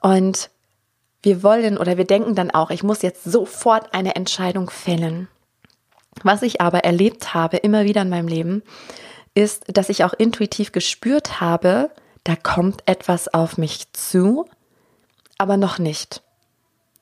Und 0.02 0.50
wir 1.22 1.42
wollen 1.42 1.78
oder 1.78 1.96
wir 1.96 2.04
denken 2.04 2.34
dann 2.36 2.52
auch, 2.52 2.70
ich 2.70 2.84
muss 2.84 3.02
jetzt 3.02 3.24
sofort 3.24 3.92
eine 3.92 4.14
Entscheidung 4.14 4.70
fällen. 4.70 5.28
Was 6.22 6.42
ich 6.42 6.60
aber 6.60 6.84
erlebt 6.84 7.34
habe, 7.34 7.56
immer 7.56 7.84
wieder 7.84 8.02
in 8.02 8.08
meinem 8.08 8.28
Leben, 8.28 8.62
ist, 9.34 9.64
dass 9.68 9.88
ich 9.88 10.04
auch 10.04 10.14
intuitiv 10.14 10.72
gespürt 10.72 11.40
habe, 11.40 11.90
da 12.28 12.36
kommt 12.36 12.82
etwas 12.84 13.32
auf 13.32 13.56
mich 13.56 13.90
zu, 13.94 14.44
aber 15.38 15.56
noch 15.56 15.78
nicht. 15.78 16.22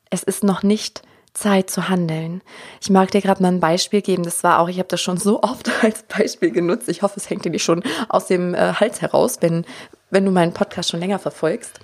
Es 0.08 0.22
ist 0.22 0.44
noch 0.44 0.62
nicht 0.62 1.02
Zeit 1.34 1.68
zu 1.68 1.88
handeln. 1.88 2.42
Ich 2.80 2.90
mag 2.90 3.10
dir 3.10 3.20
gerade 3.20 3.42
mal 3.42 3.48
ein 3.48 3.58
Beispiel 3.58 4.02
geben. 4.02 4.22
Das 4.22 4.44
war 4.44 4.60
auch, 4.60 4.68
ich 4.68 4.78
habe 4.78 4.88
das 4.88 5.00
schon 5.00 5.16
so 5.16 5.42
oft 5.42 5.68
als 5.82 6.04
Beispiel 6.04 6.52
genutzt. 6.52 6.88
Ich 6.88 7.02
hoffe, 7.02 7.14
es 7.16 7.28
hängt 7.28 7.44
dir 7.44 7.50
nicht 7.50 7.64
schon 7.64 7.82
aus 8.08 8.28
dem 8.28 8.54
äh, 8.54 8.74
Hals 8.74 9.02
heraus, 9.02 9.38
wenn, 9.40 9.66
wenn 10.10 10.24
du 10.24 10.30
meinen 10.30 10.54
Podcast 10.54 10.90
schon 10.90 11.00
länger 11.00 11.18
verfolgst. 11.18 11.80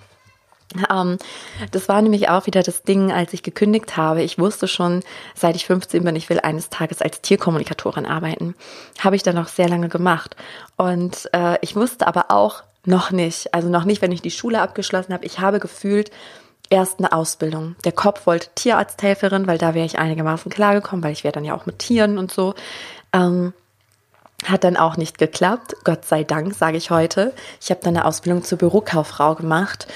Ähm, 0.89 1.19
das 1.73 1.89
war 1.89 2.01
nämlich 2.01 2.29
auch 2.29 2.47
wieder 2.47 2.63
das 2.63 2.85
Ding, 2.85 3.11
als 3.11 3.33
ich 3.33 3.43
gekündigt 3.43 3.97
habe. 3.97 4.23
Ich 4.23 4.39
wusste 4.39 4.69
schon, 4.69 5.03
seit 5.35 5.57
ich 5.57 5.67
15 5.67 6.05
bin, 6.05 6.15
ich 6.15 6.31
will 6.31 6.39
eines 6.39 6.71
Tages 6.71 7.03
als 7.03 7.23
Tierkommunikatorin 7.23 8.07
arbeiten. 8.07 8.55
Habe 9.01 9.17
ich 9.17 9.25
dann 9.25 9.35
noch 9.35 9.49
sehr 9.49 9.69
lange 9.69 9.89
gemacht. 9.89 10.37
Und 10.77 11.29
äh, 11.33 11.59
ich 11.61 11.75
wusste 11.75 12.07
aber 12.07 12.31
auch 12.31 12.63
noch 12.85 13.11
nicht, 13.11 13.55
also 13.55 13.69
noch 13.69 13.85
nicht, 13.85 14.03
wenn 14.03 14.13
ich 14.13 14.23
die 14.23 14.31
Schule 14.31 14.61
abgeschlossen 14.61 15.13
habe. 15.13 15.25
Ich 15.25 15.39
habe 15.39 15.61
gefühlt, 15.61 16.11
erst 16.73 17.01
eine 17.01 17.13
Ausbildung. 17.13 17.77
Der 17.85 17.93
Kopf 17.93 18.27
wollte 18.27 18.49
Tierarzthelferin, 18.55 19.47
weil 19.47 19.59
da 19.59 19.75
wäre 19.75 19.85
ich 19.85 19.99
einigermaßen 19.99 20.51
klargekommen, 20.51 21.05
weil 21.05 21.13
ich 21.13 21.23
wäre 21.23 21.33
dann 21.33 21.45
ja 21.45 21.55
auch 21.55 21.67
mit 21.67 21.79
Tieren 21.79 22.17
und 22.17 22.33
so. 22.33 22.55
Ähm, 23.13 23.53
hat 24.45 24.65
dann 24.65 24.77
auch 24.77 24.97
nicht 24.97 25.19
geklappt, 25.19 25.77
Gott 25.85 26.07
sei 26.07 26.25
Dank, 26.25 26.55
sage 26.55 26.79
ich 26.79 26.91
heute. 26.91 27.35
Ich 27.61 27.71
habe 27.71 27.81
dann 27.83 27.97
eine 27.97 28.07
Ausbildung 28.07 28.43
zur 28.43 28.59
Bürokauffrau 28.59 29.35
gemacht 29.35 29.87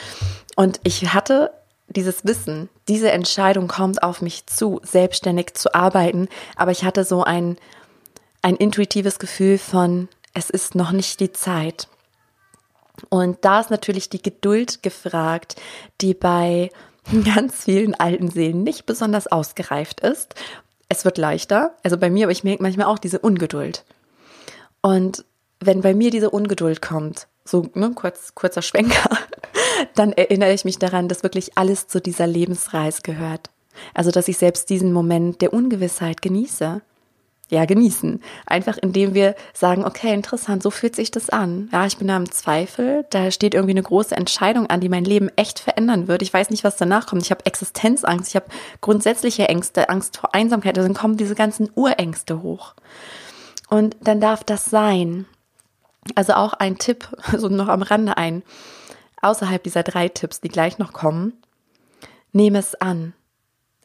und 0.55 0.79
ich 0.85 1.13
hatte 1.15 1.51
dieses 1.89 2.25
Wissen, 2.25 2.69
diese 2.89 3.11
Entscheidung 3.11 3.69
kommt 3.69 4.03
auf 4.03 4.21
mich 4.21 4.47
zu, 4.47 4.81
selbstständig 4.83 5.55
zu 5.55 5.75
arbeiten, 5.75 6.29
aber 6.57 6.73
ich 6.73 6.85
hatte 6.85 7.05
so 7.05 7.25
ein, 7.25 7.57
ein 8.43 8.57
intuitives 8.57 9.19
Gefühl 9.19 9.59
von, 9.59 10.09
es 10.35 10.51
ist 10.51 10.75
noch 10.75 10.93
nicht 10.93 11.21
die 11.21 11.33
Zeit. 11.33 11.89
Und 13.09 13.39
da 13.45 13.61
ist 13.61 13.71
natürlich 13.71 14.09
die 14.09 14.23
Geduld 14.23 14.83
gefragt, 14.83 15.57
die 16.01 16.15
bei 16.15 16.71
ganz 17.25 17.65
vielen 17.65 17.95
alten 17.95 18.31
Seelen 18.31 18.63
nicht 18.63 18.87
besonders 18.87 19.27
ausgereift 19.27 20.01
ist. 20.01 20.35
Es 20.89 21.05
wird 21.05 21.19
leichter, 21.19 21.75
also 21.83 21.99
bei 21.99 22.11
mir, 22.11 22.27
aber 22.27 22.33
ich 22.33 22.45
merke 22.45 22.63
manchmal 22.63 22.87
auch 22.87 22.99
diese 22.99 23.19
Ungeduld. 23.19 23.85
Und 24.83 25.25
wenn 25.61 25.81
bei 25.81 25.95
mir 25.95 26.11
diese 26.11 26.31
Ungeduld 26.31 26.81
kommt, 26.81 27.27
so 27.45 27.69
ne, 27.75 27.93
kurz, 27.95 28.35
kurzer 28.35 28.63
Schwenker, 28.63 29.11
dann 29.95 30.13
erinnere 30.13 30.53
ich 30.53 30.65
mich 30.65 30.79
daran, 30.79 31.09
dass 31.09 31.23
wirklich 31.23 31.57
alles 31.59 31.89
zu 31.89 32.01
dieser 32.01 32.27
Lebensreise 32.27 33.03
gehört. 33.03 33.51
Also, 33.95 34.11
dass 34.11 34.29
ich 34.29 34.39
selbst 34.39 34.71
diesen 34.71 34.93
Moment 34.93 35.43
der 35.43 35.53
Ungewissheit 35.53 36.23
genieße 36.23 36.83
ja, 37.49 37.65
genießen. 37.65 38.21
Einfach 38.47 38.77
indem 38.77 39.15
wir 39.15 39.37
sagen, 39.53 39.85
okay, 39.85 40.13
interessant, 40.13 40.63
so 40.63 40.71
fühlt 40.71 40.97
sich 40.97 41.13
das 41.13 41.31
an. 41.31 41.69
Ja, 41.73 41.87
ich 41.87 41.97
bin 41.97 42.09
da 42.09 42.17
im 42.17 42.31
Zweifel, 42.31 43.07
da 43.11 43.31
steht 43.31 43.55
irgendwie 43.55 43.73
eine 43.73 43.85
große 43.85 44.17
Entscheidung 44.17 44.67
an, 44.67 44.81
die 44.81 44.89
mein 44.89 45.05
Leben 45.05 45.31
echt 45.37 45.61
verändern 45.61 46.09
wird. 46.09 46.23
Ich 46.23 46.35
weiß 46.35 46.51
nicht, 46.51 46.65
was 46.65 46.77
danach 46.77 47.07
kommt. 47.07 47.23
Ich 47.23 47.31
habe 47.31 47.47
Existenzangst, 47.47 48.31
ich 48.31 48.37
habe 48.37 48.47
grundsätzliche 48.81 49.49
Ängste, 49.49 49.89
Angst 49.89 50.17
vor 50.17 50.35
Einsamkeit, 50.35 50.77
dann 50.77 50.95
kommen 50.95 51.17
diese 51.17 51.37
ganzen 51.37 51.71
Urängste 51.75 52.43
hoch. 52.43 52.75
Und 53.69 53.97
dann 54.01 54.21
darf 54.21 54.43
das 54.43 54.65
sein. 54.65 55.27
Also 56.17 56.35
auch 56.35 56.53
ein 56.53 56.79
Tipp, 56.79 57.09
so 57.37 57.49
noch 57.49 57.69
am 57.69 57.83
Rande 57.83 58.17
ein, 58.17 58.43
außerhalb 59.23 59.63
dieser 59.63 59.85
drei 59.85 60.09
Tipps, 60.09 60.41
die 60.41 60.49
gleich 60.49 60.79
noch 60.79 60.93
kommen, 60.93 61.33
nehme 62.33 62.59
es 62.59 62.75
an. 62.75 63.13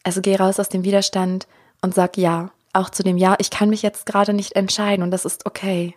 Also 0.03 0.21
geh 0.21 0.35
raus 0.35 0.59
aus 0.59 0.69
dem 0.69 0.83
Widerstand 0.83 1.47
und 1.81 1.93
sag 1.93 2.17
ja 2.17 2.51
auch 2.73 2.89
zu 2.89 3.03
dem 3.03 3.17
Ja, 3.17 3.35
ich 3.39 3.49
kann 3.49 3.69
mich 3.69 3.81
jetzt 3.81 4.05
gerade 4.05 4.33
nicht 4.33 4.55
entscheiden 4.55 5.03
und 5.03 5.11
das 5.11 5.25
ist 5.25 5.45
okay. 5.45 5.95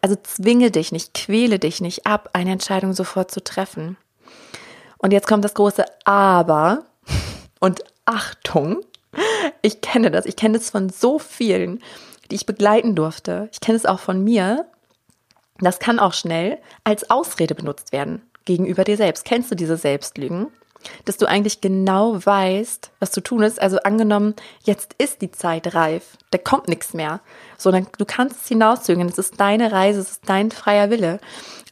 Also 0.00 0.16
zwinge 0.22 0.70
dich 0.70 0.92
nicht, 0.92 1.14
quäle 1.14 1.58
dich 1.58 1.80
nicht 1.80 2.06
ab, 2.06 2.30
eine 2.32 2.52
Entscheidung 2.52 2.92
sofort 2.92 3.30
zu 3.30 3.42
treffen. 3.42 3.96
Und 4.98 5.12
jetzt 5.12 5.26
kommt 5.26 5.44
das 5.44 5.54
große 5.54 5.84
Aber 6.04 6.84
und 7.60 7.82
Achtung. 8.04 8.80
Ich 9.62 9.80
kenne 9.80 10.10
das, 10.10 10.26
ich 10.26 10.36
kenne 10.36 10.58
es 10.58 10.70
von 10.70 10.88
so 10.90 11.18
vielen, 11.18 11.82
die 12.30 12.36
ich 12.36 12.46
begleiten 12.46 12.94
durfte. 12.94 13.48
Ich 13.52 13.60
kenne 13.60 13.76
es 13.76 13.86
auch 13.86 14.00
von 14.00 14.22
mir. 14.22 14.66
Das 15.58 15.78
kann 15.78 15.98
auch 15.98 16.12
schnell 16.12 16.58
als 16.84 17.10
Ausrede 17.10 17.54
benutzt 17.54 17.92
werden 17.92 18.22
gegenüber 18.44 18.84
dir 18.84 18.96
selbst. 18.96 19.24
Kennst 19.24 19.50
du 19.50 19.54
diese 19.54 19.76
Selbstlügen? 19.76 20.48
Dass 21.04 21.16
du 21.16 21.26
eigentlich 21.26 21.60
genau 21.60 22.24
weißt, 22.24 22.90
was 23.00 23.10
zu 23.10 23.20
tun 23.20 23.42
ist. 23.42 23.60
Also 23.60 23.78
angenommen, 23.78 24.34
jetzt 24.62 24.94
ist 24.98 25.22
die 25.22 25.30
Zeit 25.30 25.74
reif, 25.74 26.16
da 26.30 26.38
kommt 26.38 26.68
nichts 26.68 26.94
mehr. 26.94 27.20
Sondern 27.58 27.86
du 27.98 28.04
kannst 28.04 28.42
es 28.42 28.48
hinauszögern, 28.48 29.08
es 29.08 29.18
ist 29.18 29.40
deine 29.40 29.72
Reise, 29.72 30.00
es 30.00 30.12
ist 30.12 30.22
dein 30.28 30.50
freier 30.50 30.90
Wille. 30.90 31.20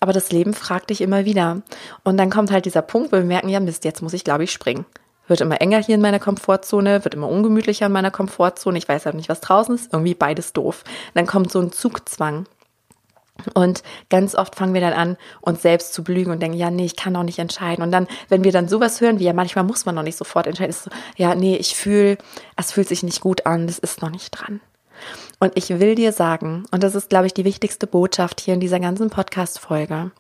Aber 0.00 0.12
das 0.12 0.32
Leben 0.32 0.54
fragt 0.54 0.90
dich 0.90 1.00
immer 1.00 1.24
wieder. 1.24 1.62
Und 2.02 2.16
dann 2.16 2.30
kommt 2.30 2.50
halt 2.50 2.64
dieser 2.64 2.82
Punkt, 2.82 3.12
wo 3.12 3.16
wir 3.16 3.24
merken, 3.24 3.48
ja 3.48 3.60
Mist, 3.60 3.84
jetzt 3.84 4.02
muss 4.02 4.12
ich, 4.12 4.24
glaube 4.24 4.44
ich, 4.44 4.52
springen. 4.52 4.86
Wird 5.26 5.40
immer 5.40 5.60
enger 5.60 5.78
hier 5.82 5.94
in 5.94 6.02
meiner 6.02 6.18
Komfortzone, 6.18 7.04
wird 7.04 7.14
immer 7.14 7.28
ungemütlicher 7.28 7.86
in 7.86 7.92
meiner 7.92 8.10
Komfortzone. 8.10 8.76
Ich 8.76 8.88
weiß 8.88 9.06
halt 9.06 9.14
nicht, 9.14 9.30
was 9.30 9.40
draußen 9.40 9.74
ist. 9.74 9.92
Irgendwie 9.92 10.14
beides 10.14 10.52
doof. 10.52 10.84
Dann 11.14 11.26
kommt 11.26 11.50
so 11.50 11.60
ein 11.60 11.72
Zugzwang. 11.72 12.46
Und 13.52 13.82
ganz 14.10 14.34
oft 14.34 14.54
fangen 14.54 14.74
wir 14.74 14.80
dann 14.80 14.92
an, 14.92 15.16
uns 15.40 15.62
selbst 15.62 15.92
zu 15.92 16.04
belügen 16.04 16.32
und 16.32 16.40
denken, 16.40 16.56
ja, 16.56 16.70
nee, 16.70 16.84
ich 16.84 16.96
kann 16.96 17.16
auch 17.16 17.24
nicht 17.24 17.40
entscheiden. 17.40 17.82
Und 17.82 17.90
dann, 17.90 18.06
wenn 18.28 18.44
wir 18.44 18.52
dann 18.52 18.68
sowas 18.68 19.00
hören, 19.00 19.18
wie 19.18 19.24
ja, 19.24 19.32
manchmal 19.32 19.64
muss 19.64 19.86
man 19.86 19.96
noch 19.96 20.04
nicht 20.04 20.16
sofort 20.16 20.46
entscheiden, 20.46 20.70
ist 20.70 20.84
so, 20.84 20.90
ja, 21.16 21.34
nee, 21.34 21.56
ich 21.56 21.74
fühle, 21.74 22.16
es 22.56 22.72
fühlt 22.72 22.88
sich 22.88 23.02
nicht 23.02 23.20
gut 23.20 23.44
an, 23.44 23.66
das 23.66 23.78
ist 23.78 24.02
noch 24.02 24.10
nicht 24.10 24.30
dran. 24.30 24.60
Und 25.40 25.52
ich 25.56 25.68
will 25.68 25.96
dir 25.96 26.12
sagen, 26.12 26.64
und 26.70 26.82
das 26.82 26.94
ist, 26.94 27.10
glaube 27.10 27.26
ich, 27.26 27.34
die 27.34 27.44
wichtigste 27.44 27.88
Botschaft 27.88 28.40
hier 28.40 28.54
in 28.54 28.60
dieser 28.60 28.78
ganzen 28.78 29.10
Podcast-Folge, 29.10 30.12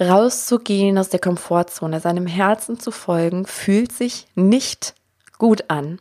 rauszugehen 0.00 0.96
aus 0.96 1.10
der 1.10 1.20
Komfortzone, 1.20 2.00
seinem 2.00 2.26
Herzen 2.26 2.80
zu 2.80 2.90
folgen, 2.90 3.44
fühlt 3.44 3.92
sich 3.92 4.26
nicht 4.34 4.94
gut 5.38 5.64
an. 5.68 6.00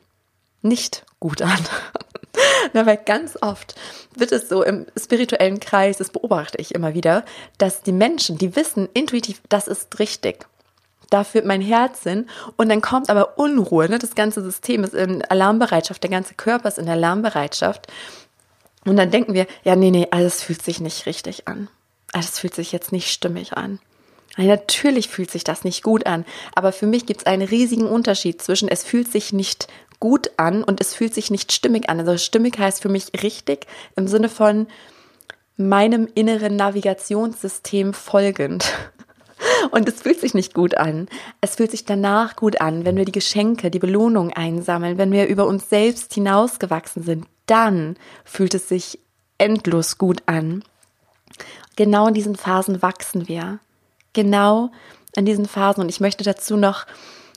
Nicht 0.62 1.06
gut 1.20 1.42
an. 1.42 1.60
Na, 2.74 2.86
weil 2.86 2.98
ganz 2.98 3.38
oft 3.42 3.76
wird 4.16 4.32
es 4.32 4.50
so 4.50 4.64
im 4.64 4.86
spirituellen 4.98 5.60
Kreis, 5.60 5.98
das 5.98 6.10
beobachte 6.10 6.58
ich 6.60 6.76
immer 6.76 6.94
wieder, 6.94 7.26
dass 7.58 7.82
die 7.82 7.92
Menschen, 7.92 8.38
die 8.38 8.56
wissen 8.56 8.90
intuitiv, 8.94 9.42
das 9.50 9.68
ist 9.68 10.00
richtig. 10.00 10.46
Da 11.10 11.24
führt 11.24 11.46
mein 11.46 11.62
Herz 11.62 12.04
hin 12.04 12.28
und 12.56 12.70
dann 12.70 12.82
kommt 12.82 13.10
aber 13.10 13.40
Unruhe. 13.40 13.90
Ne? 13.90 13.98
Das 13.98 14.14
ganze 14.14 14.44
System 14.44 14.84
ist 14.84 14.94
in 14.94 15.24
Alarmbereitschaft, 15.26 16.04
der 16.04 16.12
ganze 16.12 16.36
Körper 16.36 16.68
ist 16.68 16.78
in 16.78 16.88
Alarmbereitschaft. 16.88 17.88
Und 18.86 18.96
dann 18.96 19.12
denken 19.12 19.34
wir, 19.34 19.48
ja, 19.64 19.76
nee, 19.76 19.92
nee, 19.92 20.08
alles 20.12 20.44
fühlt 20.44 20.62
sich 20.62 20.80
nicht 20.80 21.06
richtig 21.06 21.48
an. 21.48 21.68
Alles 22.14 22.40
fühlt 22.40 22.56
sich 22.56 22.72
jetzt 22.72 22.92
nicht 22.92 23.12
stimmig 23.12 23.54
an. 23.54 23.80
Natürlich 24.38 25.10
fühlt 25.10 25.32
sich 25.32 25.44
das 25.44 25.64
nicht 25.64 25.84
gut 25.84 26.06
an, 26.06 26.24
aber 26.56 26.72
für 26.72 26.86
mich 26.86 27.06
gibt 27.06 27.22
es 27.22 27.26
einen 27.26 27.48
riesigen 27.48 27.88
Unterschied 27.88 28.42
zwischen 28.42 28.70
es 28.70 28.84
fühlt 28.84 29.12
sich 29.12 29.34
nicht 29.34 29.68
gut 30.00 30.32
an 30.38 30.64
und 30.64 30.82
es 30.82 30.94
fühlt 30.94 31.14
sich 31.14 31.32
nicht 31.32 31.52
stimmig 31.52 31.90
an. 31.90 32.00
Also 32.00 32.18
stimmig 32.18 32.58
heißt 32.58 32.82
für 32.82 32.90
mich 32.90 33.12
richtig 33.22 33.68
im 33.96 34.08
Sinne 34.08 34.30
von 34.30 34.68
meinem 35.58 36.08
inneren 36.16 36.56
Navigationssystem 36.56 37.94
folgend. 37.94 38.72
Und 39.72 39.88
es 39.88 40.02
fühlt 40.02 40.20
sich 40.20 40.34
nicht 40.34 40.54
gut 40.54 40.76
an. 40.76 41.08
Es 41.40 41.56
fühlt 41.56 41.72
sich 41.72 41.86
danach 41.86 42.36
gut 42.36 42.60
an, 42.60 42.86
wenn 42.86 42.98
wir 42.98 43.06
die 43.06 43.12
Geschenke, 43.12 43.72
die 43.72 43.80
Belohnung 43.80 44.32
einsammeln, 44.34 44.98
wenn 44.98 45.12
wir 45.12 45.28
über 45.28 45.48
uns 45.48 45.70
selbst 45.70 46.14
hinausgewachsen 46.14 47.04
sind. 47.04 47.26
Dann 47.46 47.96
fühlt 48.26 48.54
es 48.54 48.68
sich 48.68 49.00
endlos 49.38 49.98
gut 49.98 50.24
an. 50.26 50.64
Genau 51.76 52.08
in 52.08 52.14
diesen 52.14 52.36
Phasen 52.36 52.82
wachsen 52.82 53.28
wir. 53.28 53.60
Genau 54.14 54.72
in 55.16 55.26
diesen 55.26 55.46
Phasen. 55.46 55.82
Und 55.84 55.90
ich 55.90 56.02
möchte 56.02 56.24
dazu 56.24 56.58
noch 56.58 56.86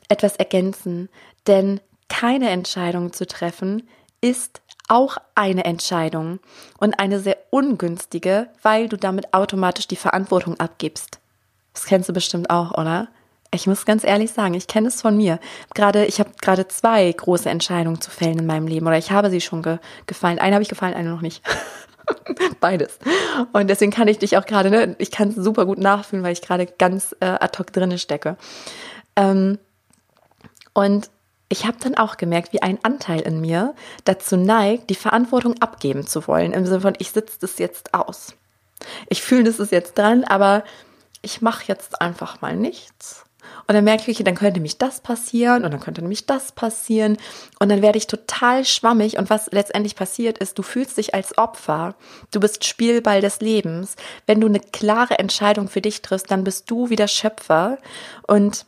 etwas 0.09 0.37
ergänzen. 0.37 1.09
Denn 1.47 1.81
keine 2.13 2.51
Entscheidung 2.51 3.15
zu 3.15 3.27
treffen, 3.27 3.89
ist 4.21 4.61
auch 4.87 5.17
eine 5.35 5.65
Entscheidung 5.65 6.41
und 6.79 7.01
eine 7.01 7.21
sehr 7.21 7.39
ungünstige, 7.49 8.49
weil 8.61 8.91
du 8.91 8.99
damit 8.99 9.33
automatisch 9.33 9.89
die 9.89 9.97
Verantwortung 9.97 10.61
abgibst. 10.61 11.21
Das 11.73 11.87
kennst 11.87 12.11
du 12.11 12.13
bestimmt 12.13 12.51
auch, 12.51 12.73
oder? 12.73 13.09
Ich 13.55 13.67
muss 13.67 13.87
ganz 13.87 14.05
ehrlich 14.05 14.31
sagen, 14.31 14.53
ich 14.53 14.67
kenne 14.67 14.89
es 14.89 15.01
von 15.01 15.17
mir. 15.17 15.39
Gerade, 15.75 16.05
ich 16.05 16.21
habe 16.21 16.31
gerade 16.43 16.69
zwei 16.69 17.11
große 17.11 17.49
Entscheidungen 17.49 18.01
zu 18.01 18.11
fällen 18.11 18.39
in 18.39 18.47
meinem 18.47 18.67
Leben 18.67 18.87
oder 18.87 18.99
ich 18.99 19.11
habe 19.11 19.31
sie 19.31 19.41
schon 19.41 19.63
ge 19.63 19.79
gefallen. 20.07 20.39
Eine 20.39 20.55
habe 20.55 20.63
ich 20.63 20.69
gefallen, 20.69 20.95
eine 20.95 21.11
noch 21.11 21.23
nicht. 21.23 21.43
Beides. 22.61 22.99
Und 23.55 23.69
deswegen 23.69 23.91
kann 23.91 24.09
ich 24.09 24.19
dich 24.19 24.37
auch 24.37 24.45
gerade, 24.45 24.71
ne, 24.71 24.97
ich 24.99 25.11
kann 25.11 25.31
es 25.31 25.37
super 25.37 25.65
gut 25.65 25.79
nachfühlen, 25.79 26.25
weil 26.25 26.35
ich 26.35 26.43
gerade 26.43 26.67
ganz 26.67 27.17
äh, 27.21 27.27
ad 27.27 27.59
hoc 27.59 27.73
drinne 27.73 27.99
stecke. 27.99 28.37
Ähm, 29.17 29.59
und 30.75 31.11
ich 31.53 31.67
habe 31.67 31.77
dann 31.81 31.97
auch 31.97 32.17
gemerkt, 32.17 32.55
wie 32.55 32.63
ein 32.63 32.83
Anteil 32.83 33.21
in 33.21 33.43
mir 33.43 33.75
dazu 34.05 34.39
neigt, 34.39 34.89
die 34.89 34.95
Verantwortung 34.95 35.61
abgeben 35.61 36.07
zu 36.07 36.27
wollen, 36.27 36.53
im 36.53 36.65
Sinne 36.65 36.81
von, 36.81 36.95
ich 36.99 37.11
sitze 37.11 37.37
das 37.43 37.59
jetzt 37.59 37.93
aus. 37.93 38.35
Ich 39.11 39.23
fühle, 39.23 39.45
das 39.45 39.61
ist 39.61 39.71
jetzt 39.71 39.99
dran, 39.99 40.25
aber 40.25 40.65
ich 41.21 41.43
mache 41.43 41.65
jetzt 41.69 42.01
einfach 42.01 42.41
mal 42.41 42.57
nichts. 42.57 43.25
Und 43.69 43.75
dann 43.75 43.85
merke 43.85 44.11
ich, 44.11 44.17
dann 44.25 44.35
könnte 44.35 44.61
mich 44.61 44.79
das 44.79 45.03
passieren 45.03 45.65
und 45.65 45.73
dann 45.73 45.81
könnte 45.81 46.01
nämlich 46.01 46.25
das 46.25 46.53
passieren. 46.53 47.19
Und 47.59 47.69
dann 47.69 47.83
werde 47.83 47.99
ich 47.99 48.07
total 48.07 48.65
schwammig. 48.65 49.19
Und 49.19 49.29
was 49.29 49.53
letztendlich 49.53 49.95
passiert 49.95 50.39
ist, 50.39 50.59
du 50.59 50.63
fühlst 50.63 50.97
dich 50.97 51.15
als 51.15 51.37
Opfer. 51.37 51.97
Du 52.31 52.41
bist 52.41 52.65
Spielball 52.65 53.21
des 53.21 53.41
Lebens. 53.41 53.97
Wenn 54.27 54.41
du 54.41 54.47
eine 54.47 54.61
klare 54.61 55.19
Entscheidung 55.19 55.69
für 55.69 55.83
dich 55.83 56.01
triffst, 56.01 56.31
dann 56.31 56.45
bist 56.45 56.71
du 56.71 56.89
wieder 56.89 57.09
Schöpfer. 57.09 57.77
Und 58.27 58.65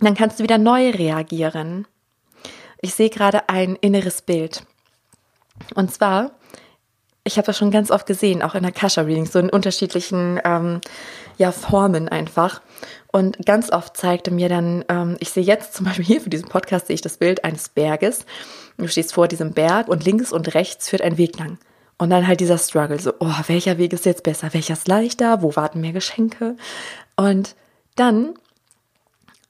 dann 0.00 0.16
kannst 0.16 0.40
du 0.40 0.42
wieder 0.42 0.58
neu 0.58 0.90
reagieren. 0.90 1.86
Ich 2.80 2.94
sehe 2.94 3.10
gerade 3.10 3.48
ein 3.48 3.76
inneres 3.76 4.22
Bild. 4.22 4.64
Und 5.74 5.92
zwar, 5.92 6.32
ich 7.24 7.36
habe 7.36 7.46
das 7.46 7.58
schon 7.58 7.70
ganz 7.70 7.90
oft 7.90 8.06
gesehen, 8.06 8.42
auch 8.42 8.54
in 8.54 8.62
der 8.62 8.72
Kasha-Reading, 8.72 9.26
so 9.26 9.38
in 9.38 9.50
unterschiedlichen 9.50 10.40
ähm, 10.44 10.80
ja, 11.36 11.52
Formen 11.52 12.08
einfach. 12.08 12.62
Und 13.12 13.44
ganz 13.44 13.70
oft 13.70 13.96
zeigte 13.96 14.30
mir 14.30 14.48
dann, 14.48 14.84
ähm, 14.88 15.16
ich 15.20 15.30
sehe 15.30 15.42
jetzt 15.42 15.74
zum 15.74 15.86
Beispiel 15.86 16.04
hier 16.04 16.20
für 16.20 16.30
diesen 16.30 16.48
Podcast, 16.48 16.86
sehe 16.86 16.94
ich 16.94 17.02
das 17.02 17.18
Bild 17.18 17.44
eines 17.44 17.68
Berges. 17.68 18.24
Du 18.78 18.86
stehst 18.88 19.12
vor 19.12 19.28
diesem 19.28 19.52
Berg 19.52 19.88
und 19.88 20.04
links 20.04 20.32
und 20.32 20.54
rechts 20.54 20.88
führt 20.88 21.02
ein 21.02 21.18
Weg 21.18 21.38
lang. 21.38 21.58
Und 21.98 22.08
dann 22.08 22.26
halt 22.26 22.40
dieser 22.40 22.56
Struggle, 22.56 22.98
so, 22.98 23.12
oh, 23.18 23.34
welcher 23.46 23.76
Weg 23.76 23.92
ist 23.92 24.06
jetzt 24.06 24.22
besser? 24.22 24.54
Welcher 24.54 24.72
ist 24.72 24.88
leichter? 24.88 25.42
Wo 25.42 25.54
warten 25.54 25.82
mehr 25.82 25.92
Geschenke? 25.92 26.56
Und 27.16 27.56
dann 27.94 28.34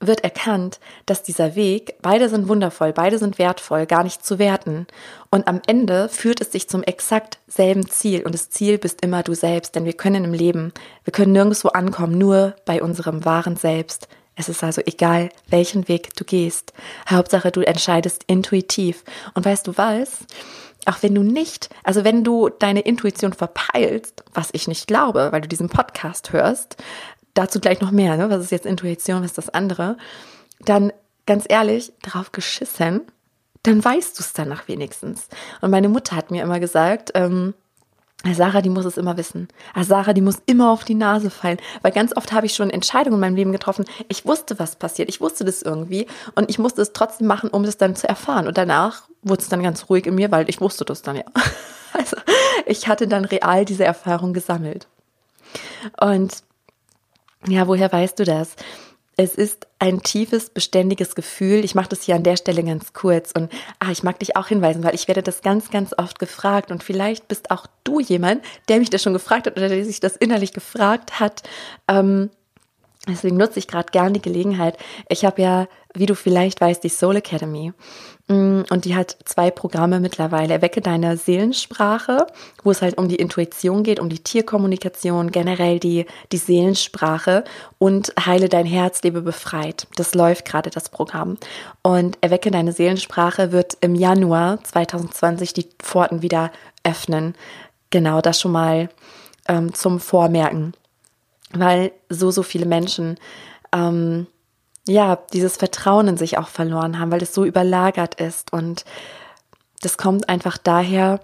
wird 0.00 0.24
erkannt, 0.24 0.80
dass 1.06 1.22
dieser 1.22 1.54
Weg, 1.54 1.94
beide 2.00 2.28
sind 2.28 2.48
wundervoll, 2.48 2.92
beide 2.92 3.18
sind 3.18 3.38
wertvoll, 3.38 3.86
gar 3.86 4.02
nicht 4.02 4.24
zu 4.24 4.38
werten. 4.38 4.86
Und 5.30 5.46
am 5.46 5.60
Ende 5.66 6.08
führt 6.08 6.40
es 6.40 6.50
sich 6.50 6.68
zum 6.68 6.82
exakt 6.82 7.38
selben 7.46 7.88
Ziel. 7.88 8.24
Und 8.24 8.34
das 8.34 8.50
Ziel 8.50 8.78
bist 8.78 9.02
immer 9.02 9.22
du 9.22 9.34
selbst, 9.34 9.74
denn 9.74 9.84
wir 9.84 9.92
können 9.92 10.24
im 10.24 10.32
Leben, 10.32 10.72
wir 11.04 11.12
können 11.12 11.32
nirgendwo 11.32 11.68
ankommen, 11.68 12.16
nur 12.16 12.56
bei 12.64 12.82
unserem 12.82 13.24
wahren 13.24 13.56
Selbst. 13.56 14.08
Es 14.36 14.48
ist 14.48 14.64
also 14.64 14.80
egal, 14.86 15.28
welchen 15.48 15.86
Weg 15.86 16.16
du 16.16 16.24
gehst. 16.24 16.72
Hauptsache, 17.08 17.50
du 17.50 17.60
entscheidest 17.60 18.24
intuitiv. 18.26 19.04
Und 19.34 19.44
weißt 19.44 19.66
du 19.66 19.76
was? 19.76 20.20
Auch 20.86 21.02
wenn 21.02 21.14
du 21.14 21.22
nicht, 21.22 21.68
also 21.84 22.04
wenn 22.04 22.24
du 22.24 22.48
deine 22.48 22.80
Intuition 22.80 23.34
verpeilst, 23.34 24.24
was 24.32 24.48
ich 24.52 24.66
nicht 24.66 24.86
glaube, 24.86 25.28
weil 25.30 25.42
du 25.42 25.48
diesen 25.48 25.68
Podcast 25.68 26.32
hörst, 26.32 26.76
dazu 27.34 27.60
gleich 27.60 27.80
noch 27.80 27.90
mehr, 27.90 28.16
ne? 28.16 28.30
was 28.30 28.42
ist 28.42 28.52
jetzt 28.52 28.66
Intuition, 28.66 29.22
was 29.22 29.30
ist 29.30 29.38
das 29.38 29.50
andere, 29.50 29.96
dann 30.60 30.92
ganz 31.26 31.44
ehrlich, 31.48 31.92
drauf 32.02 32.32
geschissen, 32.32 33.02
dann 33.62 33.84
weißt 33.84 34.18
du 34.18 34.22
es 34.22 34.32
danach 34.32 34.68
wenigstens. 34.68 35.28
Und 35.60 35.70
meine 35.70 35.88
Mutter 35.88 36.16
hat 36.16 36.30
mir 36.30 36.42
immer 36.42 36.60
gesagt, 36.60 37.12
ähm, 37.14 37.54
Sarah, 38.32 38.60
die 38.60 38.68
muss 38.68 38.84
es 38.84 38.98
immer 38.98 39.16
wissen. 39.16 39.48
Sarah, 39.80 40.12
die 40.12 40.20
muss 40.20 40.42
immer 40.44 40.70
auf 40.70 40.84
die 40.84 40.94
Nase 40.94 41.30
fallen. 41.30 41.58
Weil 41.80 41.92
ganz 41.92 42.14
oft 42.14 42.32
habe 42.32 42.44
ich 42.44 42.54
schon 42.54 42.68
Entscheidungen 42.68 43.14
in 43.14 43.20
meinem 43.20 43.36
Leben 43.36 43.52
getroffen. 43.52 43.86
Ich 44.08 44.26
wusste, 44.26 44.58
was 44.58 44.76
passiert. 44.76 45.08
Ich 45.08 45.22
wusste 45.22 45.44
das 45.44 45.62
irgendwie. 45.62 46.06
Und 46.34 46.50
ich 46.50 46.58
musste 46.58 46.82
es 46.82 46.92
trotzdem 46.92 47.26
machen, 47.26 47.48
um 47.48 47.62
das 47.62 47.78
dann 47.78 47.96
zu 47.96 48.06
erfahren. 48.06 48.46
Und 48.46 48.58
danach 48.58 49.08
wurde 49.22 49.40
es 49.40 49.48
dann 49.48 49.62
ganz 49.62 49.88
ruhig 49.88 50.06
in 50.06 50.16
mir, 50.16 50.30
weil 50.30 50.50
ich 50.50 50.60
wusste 50.60 50.84
das 50.84 51.02
dann 51.02 51.16
ja. 51.16 51.24
Also 51.92 52.16
ich 52.66 52.86
hatte 52.86 53.08
dann 53.08 53.24
real 53.24 53.64
diese 53.64 53.84
Erfahrung 53.84 54.32
gesammelt. 54.32 54.86
Und 56.00 56.44
ja, 57.46 57.66
woher 57.66 57.90
weißt 57.90 58.18
du 58.18 58.24
das? 58.24 58.56
Es 59.16 59.34
ist 59.34 59.66
ein 59.78 60.02
tiefes, 60.02 60.48
beständiges 60.48 61.14
Gefühl. 61.14 61.64
Ich 61.64 61.74
mache 61.74 61.90
das 61.90 62.02
hier 62.02 62.14
an 62.14 62.22
der 62.22 62.36
Stelle 62.36 62.64
ganz 62.64 62.94
kurz 62.94 63.32
und 63.32 63.52
ah, 63.78 63.90
ich 63.90 64.02
mag 64.02 64.18
dich 64.18 64.36
auch 64.36 64.48
hinweisen, 64.48 64.82
weil 64.82 64.94
ich 64.94 65.08
werde 65.08 65.22
das 65.22 65.42
ganz, 65.42 65.70
ganz 65.70 65.92
oft 65.98 66.18
gefragt 66.18 66.70
und 66.70 66.82
vielleicht 66.82 67.28
bist 67.28 67.50
auch 67.50 67.66
du 67.84 68.00
jemand, 68.00 68.42
der 68.68 68.78
mich 68.78 68.88
das 68.88 69.02
schon 69.02 69.12
gefragt 69.12 69.46
hat 69.46 69.58
oder 69.58 69.68
der 69.68 69.84
sich 69.84 70.00
das 70.00 70.16
innerlich 70.16 70.52
gefragt 70.52 71.20
hat. 71.20 71.42
Ähm, 71.86 72.30
deswegen 73.06 73.36
nutze 73.36 73.58
ich 73.58 73.68
gerade 73.68 73.90
gerne 73.90 74.12
die 74.12 74.22
Gelegenheit. 74.22 74.78
Ich 75.08 75.24
habe 75.24 75.42
ja, 75.42 75.68
wie 75.94 76.06
du 76.06 76.14
vielleicht 76.14 76.60
weißt, 76.60 76.82
die 76.82 76.88
Soul 76.88 77.16
Academy. 77.16 77.72
Mm, 78.28 78.62
und 78.70 78.84
die 78.84 78.94
hat 78.94 79.16
zwei 79.24 79.50
Programme 79.50 79.98
mittlerweile. 79.98 80.54
Erwecke 80.54 80.80
deine 80.80 81.16
Seelensprache, 81.16 82.26
wo 82.62 82.70
es 82.70 82.80
halt 82.80 82.96
um 82.96 83.08
die 83.08 83.16
Intuition 83.16 83.82
geht, 83.82 83.98
um 83.98 84.08
die 84.08 84.20
Tierkommunikation, 84.20 85.32
generell 85.32 85.80
die, 85.80 86.06
die 86.30 86.36
Seelensprache 86.36 87.44
und 87.78 88.12
heile 88.24 88.48
dein 88.48 88.66
Herz, 88.66 89.02
lebe 89.02 89.22
befreit. 89.22 89.88
Das 89.96 90.14
läuft 90.14 90.44
gerade, 90.44 90.70
das 90.70 90.90
Programm. 90.90 91.38
Und 91.82 92.18
Erwecke 92.20 92.52
deine 92.52 92.72
Seelensprache 92.72 93.50
wird 93.50 93.76
im 93.80 93.96
Januar 93.96 94.62
2020 94.62 95.52
die 95.52 95.68
Pforten 95.80 96.22
wieder 96.22 96.52
öffnen. 96.84 97.34
Genau, 97.90 98.20
das 98.20 98.40
schon 98.40 98.52
mal 98.52 98.90
ähm, 99.48 99.74
zum 99.74 99.98
Vormerken. 99.98 100.74
Weil 101.52 101.90
so, 102.08 102.30
so 102.30 102.44
viele 102.44 102.66
Menschen 102.66 103.18
ähm, 103.72 104.28
ja, 104.88 105.16
dieses 105.32 105.56
Vertrauen 105.56 106.08
in 106.08 106.16
sich 106.16 106.38
auch 106.38 106.48
verloren 106.48 106.98
haben, 106.98 107.12
weil 107.12 107.22
es 107.22 107.34
so 107.34 107.44
überlagert 107.44 108.20
ist. 108.20 108.52
Und 108.52 108.84
das 109.82 109.98
kommt 109.98 110.28
einfach 110.28 110.58
daher, 110.58 111.20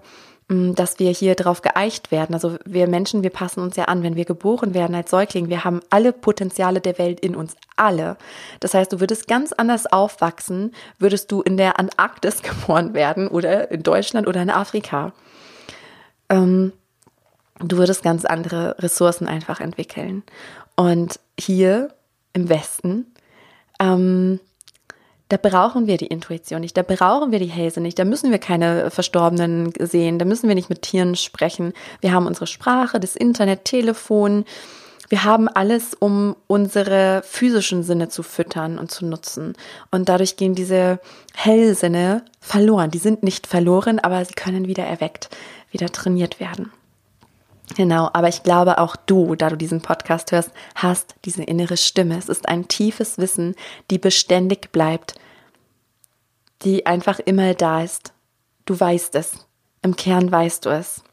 mm, 0.47 0.73
dass 0.73 0.99
wir 0.99 1.11
hier 1.11 1.35
drauf 1.35 1.61
geeicht 1.61 2.11
werden. 2.11 2.33
Also 2.33 2.57
wir 2.65 2.87
Menschen, 2.87 3.23
wir 3.23 3.29
passen 3.29 3.61
uns 3.61 3.75
ja 3.75 3.85
an, 3.85 4.03
wenn 4.03 4.15
wir 4.15 4.25
geboren 4.25 4.73
werden 4.73 4.95
als 4.95 5.09
Säugling. 5.09 5.49
Wir 5.49 5.63
haben 5.63 5.81
alle 5.89 6.13
Potenziale 6.13 6.81
der 6.81 6.97
Welt 6.97 7.19
in 7.19 7.35
uns, 7.35 7.55
alle. 7.75 8.17
Das 8.59 8.73
heißt, 8.73 8.93
du 8.93 8.99
würdest 8.99 9.27
ganz 9.27 9.51
anders 9.53 9.85
aufwachsen, 9.87 10.73
würdest 10.99 11.31
du 11.31 11.41
in 11.41 11.57
der 11.57 11.79
Antarktis 11.79 12.41
geboren 12.43 12.93
werden 12.93 13.27
oder 13.27 13.71
in 13.71 13.83
Deutschland 13.83 14.27
oder 14.27 14.41
in 14.41 14.49
Afrika. 14.49 15.13
Ähm, 16.29 16.73
du 17.59 17.77
würdest 17.77 18.03
ganz 18.03 18.23
andere 18.23 18.75
Ressourcen 18.79 19.27
einfach 19.27 19.59
entwickeln. 19.59 20.23
Und 20.75 21.19
hier 21.39 21.89
im 22.33 22.49
Westen 22.49 23.07
ähm, 23.79 24.39
da 25.29 25.37
brauchen 25.37 25.87
wir 25.87 25.97
die 25.97 26.07
Intuition 26.07 26.61
nicht, 26.61 26.77
da 26.77 26.83
brauchen 26.83 27.31
wir 27.31 27.39
die 27.39 27.45
Hälse 27.47 27.81
nicht, 27.81 27.99
da 27.99 28.05
müssen 28.05 28.31
wir 28.31 28.39
keine 28.39 28.89
Verstorbenen 28.91 29.73
sehen, 29.79 30.19
da 30.19 30.25
müssen 30.25 30.47
wir 30.47 30.55
nicht 30.55 30.69
mit 30.69 30.83
Tieren 30.83 31.15
sprechen. 31.15 31.73
Wir 31.99 32.13
haben 32.13 32.27
unsere 32.27 32.47
Sprache, 32.47 32.99
das 32.99 33.15
Internet, 33.15 33.65
Telefon, 33.65 34.45
wir 35.09 35.23
haben 35.23 35.47
alles, 35.47 35.93
um 35.93 36.35
unsere 36.47 37.21
physischen 37.25 37.83
Sinne 37.83 38.09
zu 38.09 38.23
füttern 38.23 38.77
und 38.77 38.91
zu 38.91 39.05
nutzen. 39.05 39.53
Und 39.89 40.09
dadurch 40.09 40.35
gehen 40.35 40.53
diese 40.53 40.99
Hellsinne 41.33 42.23
verloren. 42.41 42.91
Die 42.91 42.97
sind 42.97 43.23
nicht 43.23 43.47
verloren, 43.47 43.99
aber 43.99 44.23
sie 44.25 44.33
können 44.33 44.67
wieder 44.67 44.83
erweckt, 44.83 45.29
wieder 45.71 45.89
trainiert 45.89 46.39
werden. 46.39 46.73
Genau, 47.75 48.09
aber 48.13 48.29
ich 48.29 48.43
glaube 48.43 48.77
auch 48.77 48.95
du, 48.95 49.35
da 49.35 49.49
du 49.49 49.57
diesen 49.57 49.81
Podcast 49.81 50.31
hörst, 50.31 50.51
hast 50.75 51.15
diese 51.25 51.43
innere 51.43 51.77
Stimme. 51.77 52.17
Es 52.17 52.29
ist 52.29 52.47
ein 52.47 52.67
tiefes 52.67 53.17
Wissen, 53.17 53.55
die 53.91 53.97
beständig 53.97 54.71
bleibt, 54.71 55.15
die 56.63 56.85
einfach 56.85 57.19
immer 57.19 57.53
da 57.53 57.83
ist. 57.83 58.13
Du 58.65 58.79
weißt 58.79 59.15
es. 59.15 59.45
Im 59.81 59.95
Kern 59.95 60.31
weißt 60.31 60.65
du 60.65 60.69
es. 60.69 61.03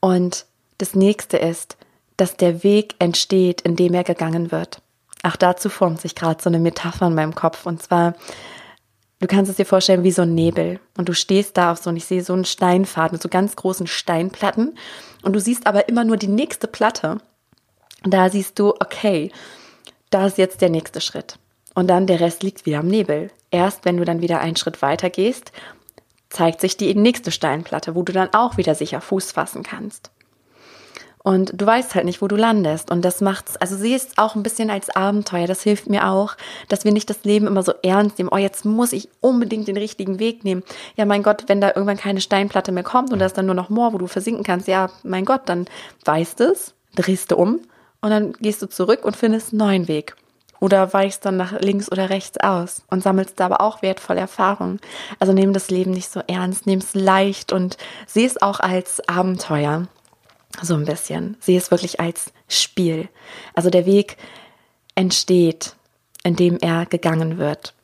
Und 0.00 0.46
das 0.78 0.94
nächste 0.94 1.36
ist, 1.36 1.76
dass 2.16 2.36
der 2.36 2.62
Weg 2.64 2.96
entsteht, 2.98 3.60
in 3.60 3.76
dem 3.76 3.94
er 3.94 4.04
gegangen 4.04 4.50
wird. 4.50 4.82
Auch 5.22 5.36
dazu 5.36 5.68
formt 5.68 6.00
sich 6.00 6.14
gerade 6.14 6.42
so 6.42 6.50
eine 6.50 6.58
Metapher 6.58 7.06
in 7.06 7.14
meinem 7.14 7.34
Kopf. 7.34 7.66
Und 7.66 7.82
zwar 7.82 8.14
Du 9.22 9.28
kannst 9.28 9.48
es 9.48 9.56
dir 9.56 9.64
vorstellen 9.64 10.02
wie 10.02 10.10
so 10.10 10.22
ein 10.22 10.34
Nebel. 10.34 10.80
Und 10.98 11.08
du 11.08 11.14
stehst 11.14 11.56
da 11.56 11.70
auf 11.70 11.78
so, 11.78 11.90
und 11.90 11.96
ich 11.96 12.06
sehe 12.06 12.24
so 12.24 12.32
einen 12.32 12.44
Steinpfad 12.44 13.12
mit 13.12 13.22
so 13.22 13.28
ganz 13.28 13.54
großen 13.54 13.86
Steinplatten. 13.86 14.76
Und 15.22 15.32
du 15.32 15.38
siehst 15.38 15.68
aber 15.68 15.88
immer 15.88 16.02
nur 16.02 16.16
die 16.16 16.26
nächste 16.26 16.66
Platte. 16.66 17.18
Da 18.02 18.30
siehst 18.30 18.58
du, 18.58 18.70
okay, 18.80 19.30
da 20.10 20.26
ist 20.26 20.38
jetzt 20.38 20.60
der 20.60 20.70
nächste 20.70 21.00
Schritt. 21.00 21.38
Und 21.72 21.86
dann 21.86 22.08
der 22.08 22.18
Rest 22.18 22.42
liegt 22.42 22.66
wieder 22.66 22.80
am 22.80 22.88
Nebel. 22.88 23.30
Erst 23.52 23.84
wenn 23.84 23.96
du 23.96 24.04
dann 24.04 24.22
wieder 24.22 24.40
einen 24.40 24.56
Schritt 24.56 24.82
weiter 24.82 25.08
gehst, 25.08 25.52
zeigt 26.28 26.60
sich 26.60 26.76
die 26.76 26.92
nächste 26.96 27.30
Steinplatte, 27.30 27.94
wo 27.94 28.02
du 28.02 28.12
dann 28.12 28.34
auch 28.34 28.56
wieder 28.56 28.74
sicher 28.74 29.00
Fuß 29.00 29.30
fassen 29.30 29.62
kannst. 29.62 30.10
Und 31.22 31.52
du 31.54 31.64
weißt 31.64 31.94
halt 31.94 32.04
nicht, 32.04 32.20
wo 32.20 32.26
du 32.26 32.34
landest. 32.36 32.90
Und 32.90 33.04
das 33.04 33.20
macht's, 33.20 33.56
also 33.56 33.76
sieh 33.76 33.94
es 33.94 34.08
auch 34.16 34.34
ein 34.34 34.42
bisschen 34.42 34.70
als 34.70 34.90
Abenteuer. 34.90 35.46
Das 35.46 35.62
hilft 35.62 35.88
mir 35.88 36.08
auch, 36.08 36.36
dass 36.68 36.84
wir 36.84 36.92
nicht 36.92 37.08
das 37.08 37.22
Leben 37.24 37.46
immer 37.46 37.62
so 37.62 37.72
ernst 37.82 38.18
nehmen. 38.18 38.30
Oh, 38.32 38.38
jetzt 38.38 38.64
muss 38.64 38.92
ich 38.92 39.08
unbedingt 39.20 39.68
den 39.68 39.76
richtigen 39.76 40.18
Weg 40.18 40.44
nehmen. 40.44 40.64
Ja, 40.96 41.04
mein 41.04 41.22
Gott, 41.22 41.44
wenn 41.46 41.60
da 41.60 41.68
irgendwann 41.68 41.96
keine 41.96 42.20
Steinplatte 42.20 42.72
mehr 42.72 42.82
kommt 42.82 43.12
und 43.12 43.20
da 43.20 43.26
ist 43.26 43.38
dann 43.38 43.46
nur 43.46 43.54
noch 43.54 43.70
Moor, 43.70 43.92
wo 43.92 43.98
du 43.98 44.08
versinken 44.08 44.42
kannst, 44.42 44.66
ja, 44.66 44.90
mein 45.04 45.24
Gott, 45.24 45.42
dann 45.46 45.66
weißt 46.04 46.40
es, 46.40 46.74
drehst 46.96 47.30
du 47.30 47.36
um 47.36 47.60
und 48.00 48.10
dann 48.10 48.32
gehst 48.32 48.60
du 48.60 48.66
zurück 48.68 49.04
und 49.04 49.16
findest 49.16 49.52
einen 49.52 49.58
neuen 49.58 49.88
Weg. 49.88 50.16
Oder 50.58 50.92
weichst 50.92 51.24
dann 51.24 51.36
nach 51.36 51.60
links 51.60 51.90
oder 51.90 52.10
rechts 52.10 52.38
aus 52.38 52.82
und 52.88 53.02
sammelst 53.02 53.40
da 53.40 53.46
aber 53.46 53.60
auch 53.60 53.82
wertvolle 53.82 54.20
Erfahrungen. 54.20 54.80
Also 55.18 55.32
nimm 55.32 55.52
das 55.52 55.70
Leben 55.70 55.90
nicht 55.90 56.08
so 56.08 56.20
ernst, 56.28 56.66
nimm 56.66 56.78
es 56.78 56.94
leicht 56.94 57.52
und 57.52 57.76
sieh 58.06 58.24
es 58.24 58.40
auch 58.40 58.60
als 58.60 59.00
Abenteuer. 59.08 59.88
So 60.60 60.74
ein 60.74 60.84
bisschen. 60.84 61.36
Sehe 61.40 61.58
es 61.58 61.70
wirklich 61.70 62.00
als 62.00 62.32
Spiel. 62.48 63.08
Also 63.54 63.70
der 63.70 63.86
Weg 63.86 64.16
entsteht, 64.94 65.74
indem 66.22 66.58
er 66.58 66.86
gegangen 66.86 67.38
wird. 67.38 67.74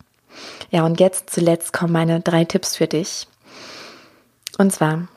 Ja, 0.70 0.84
und 0.84 1.00
jetzt 1.00 1.30
zuletzt 1.30 1.72
kommen 1.72 1.92
meine 1.92 2.20
drei 2.20 2.44
Tipps 2.44 2.76
für 2.76 2.86
dich. 2.86 3.26
Und 4.58 4.72
zwar, 4.72 5.08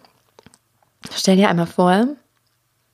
stell 1.13 1.35
dir 1.35 1.49
einmal 1.49 1.67
vor, 1.67 2.07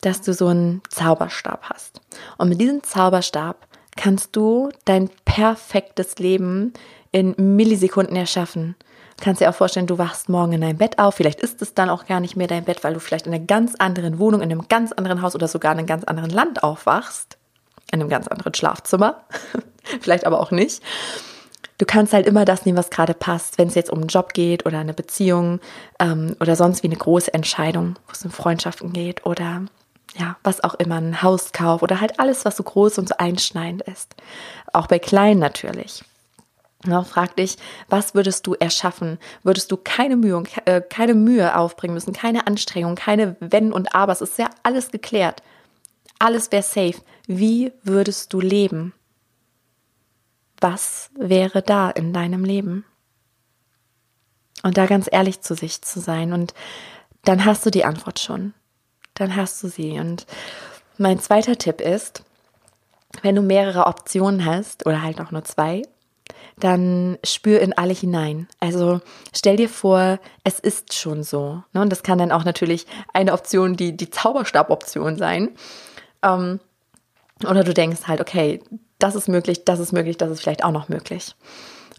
dass 0.01 0.21
du 0.21 0.33
so 0.33 0.47
einen 0.47 0.81
Zauberstab 0.89 1.69
hast. 1.69 2.01
Und 2.37 2.49
mit 2.49 2.59
diesem 2.59 2.83
Zauberstab 2.83 3.67
kannst 3.95 4.35
du 4.35 4.71
dein 4.85 5.09
perfektes 5.25 6.17
Leben 6.19 6.73
in 7.11 7.35
Millisekunden 7.37 8.15
erschaffen 8.15 8.75
kannst 9.21 9.41
dir 9.41 9.49
auch 9.49 9.55
vorstellen, 9.55 9.87
du 9.87 9.97
wachst 9.97 10.29
morgen 10.29 10.53
in 10.53 10.61
deinem 10.61 10.77
Bett 10.77 10.99
auf. 10.99 11.15
Vielleicht 11.15 11.41
ist 11.41 11.61
es 11.61 11.73
dann 11.73 11.89
auch 11.89 12.05
gar 12.05 12.19
nicht 12.19 12.35
mehr 12.35 12.47
dein 12.47 12.65
Bett, 12.65 12.83
weil 12.83 12.93
du 12.93 12.99
vielleicht 12.99 13.27
in 13.27 13.33
einer 13.33 13.43
ganz 13.43 13.75
anderen 13.75 14.19
Wohnung, 14.19 14.41
in 14.41 14.51
einem 14.51 14.67
ganz 14.67 14.91
anderen 14.91 15.21
Haus 15.21 15.35
oder 15.35 15.47
sogar 15.47 15.71
in 15.71 15.79
einem 15.79 15.87
ganz 15.87 16.03
anderen 16.03 16.29
Land 16.29 16.63
aufwachst. 16.63 17.37
In 17.91 18.01
einem 18.01 18.09
ganz 18.09 18.27
anderen 18.27 18.53
Schlafzimmer. 18.53 19.23
vielleicht 20.01 20.25
aber 20.25 20.39
auch 20.39 20.51
nicht. 20.51 20.83
Du 21.77 21.85
kannst 21.85 22.13
halt 22.13 22.25
immer 22.25 22.43
das 22.43 22.65
nehmen, 22.65 22.77
was 22.77 22.89
gerade 22.89 23.13
passt, 23.13 23.57
wenn 23.57 23.67
es 23.67 23.75
jetzt 23.75 23.91
um 23.91 23.99
einen 23.99 24.07
Job 24.07 24.33
geht 24.33 24.65
oder 24.65 24.79
eine 24.79 24.93
Beziehung 24.93 25.59
ähm, 25.99 26.35
oder 26.39 26.55
sonst 26.55 26.83
wie 26.83 26.87
eine 26.87 26.95
große 26.95 27.33
Entscheidung, 27.33 27.97
wo 28.07 28.13
es 28.13 28.25
um 28.25 28.31
Freundschaften 28.31 28.93
geht 28.93 29.25
oder 29.25 29.63
ja, 30.15 30.37
was 30.43 30.63
auch 30.63 30.73
immer, 30.75 30.95
ein 30.95 31.21
Hauskauf 31.21 31.83
oder 31.83 32.01
halt 32.01 32.19
alles, 32.19 32.45
was 32.45 32.57
so 32.57 32.63
groß 32.63 32.97
und 32.97 33.09
so 33.09 33.15
einschneidend 33.17 33.83
ist. 33.83 34.15
Auch 34.73 34.87
bei 34.87 34.99
kleinen 34.99 35.39
natürlich. 35.39 36.03
Ja, 36.85 37.03
frag 37.03 37.35
dich, 37.35 37.57
was 37.89 38.13
würdest 38.13 38.45
du 38.45 38.53
erschaffen? 38.53 39.17
Würdest 39.43 39.71
du 39.71 39.77
keine 39.77 40.15
Mühe, 40.15 40.43
äh, 40.65 40.81
keine 40.81 41.15
Mühe 41.15 41.57
aufbringen 41.57 41.95
müssen, 41.95 42.13
keine 42.13 42.45
Anstrengung, 42.45 42.95
keine 42.95 43.35
Wenn 43.39 43.73
und 43.73 43.95
Aber? 43.95 44.13
Es 44.13 44.21
ist 44.21 44.37
ja 44.37 44.49
alles 44.63 44.91
geklärt. 44.91 45.41
Alles 46.19 46.51
wäre 46.51 46.63
safe. 46.63 47.01
Wie 47.25 47.73
würdest 47.83 48.31
du 48.33 48.39
leben? 48.39 48.93
Was 50.59 51.09
wäre 51.15 51.61
da 51.61 51.89
in 51.89 52.13
deinem 52.13 52.43
Leben? 52.43 52.85
Und 54.63 54.77
da 54.77 54.85
ganz 54.85 55.07
ehrlich 55.11 55.41
zu 55.41 55.55
sich 55.55 55.81
zu 55.81 55.99
sein. 55.99 56.33
Und 56.33 56.53
dann 57.23 57.43
hast 57.45 57.65
du 57.65 57.71
die 57.71 57.85
Antwort 57.85 58.19
schon. 58.19 58.53
Dann 59.15 59.35
hast 59.35 59.63
du 59.63 59.67
sie. 59.67 59.99
Und 59.99 60.25
mein 60.97 61.19
zweiter 61.19 61.57
Tipp 61.57 61.81
ist, 61.81 62.23
wenn 63.21 63.35
du 63.35 63.41
mehrere 63.41 63.87
Optionen 63.87 64.45
hast 64.45 64.85
oder 64.85 65.01
halt 65.01 65.19
auch 65.21 65.31
nur 65.31 65.43
zwei, 65.43 65.83
dann 66.59 67.17
spür 67.23 67.59
in 67.59 67.73
alle 67.73 67.93
hinein. 67.93 68.47
Also 68.59 69.01
stell 69.35 69.57
dir 69.57 69.69
vor, 69.69 70.19
es 70.43 70.59
ist 70.59 70.93
schon 70.93 71.23
so. 71.23 71.63
Ne? 71.73 71.81
Und 71.81 71.91
das 71.91 72.03
kann 72.03 72.17
dann 72.17 72.31
auch 72.31 72.45
natürlich 72.45 72.85
eine 73.13 73.33
Option, 73.33 73.75
die, 73.75 73.95
die 73.95 74.09
Zauberstab-Option 74.09 75.17
sein. 75.17 75.49
Ähm, 76.23 76.59
oder 77.47 77.63
du 77.63 77.73
denkst 77.73 78.07
halt, 78.07 78.21
okay, 78.21 78.61
das 78.99 79.15
ist 79.15 79.27
möglich, 79.27 79.65
das 79.65 79.79
ist 79.79 79.91
möglich, 79.91 80.17
das 80.17 80.31
ist 80.31 80.41
vielleicht 80.41 80.63
auch 80.63 80.71
noch 80.71 80.89
möglich. 80.89 81.35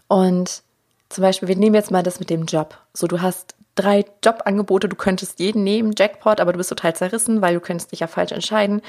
Und 0.07 0.63
zum 1.07 1.21
Beispiel, 1.21 1.47
wir 1.47 1.55
nehmen 1.55 1.75
jetzt 1.75 1.91
mal 1.91 2.03
das 2.03 2.19
mit 2.19 2.29
dem 2.29 2.45
Job. 2.45 2.77
So, 2.93 3.07
du 3.07 3.21
hast 3.21 3.55
drei 3.75 4.05
Jobangebote, 4.23 4.89
du 4.89 4.95
könntest 4.95 5.39
jeden 5.39 5.63
nehmen, 5.63 5.93
Jackpot, 5.97 6.41
aber 6.41 6.51
du 6.51 6.57
bist 6.57 6.69
total 6.69 6.95
zerrissen, 6.95 7.41
weil 7.41 7.53
du 7.53 7.61
könntest 7.61 7.91
dich 7.91 8.01
ja 8.01 8.07
falsch 8.07 8.33
entscheiden. 8.33 8.81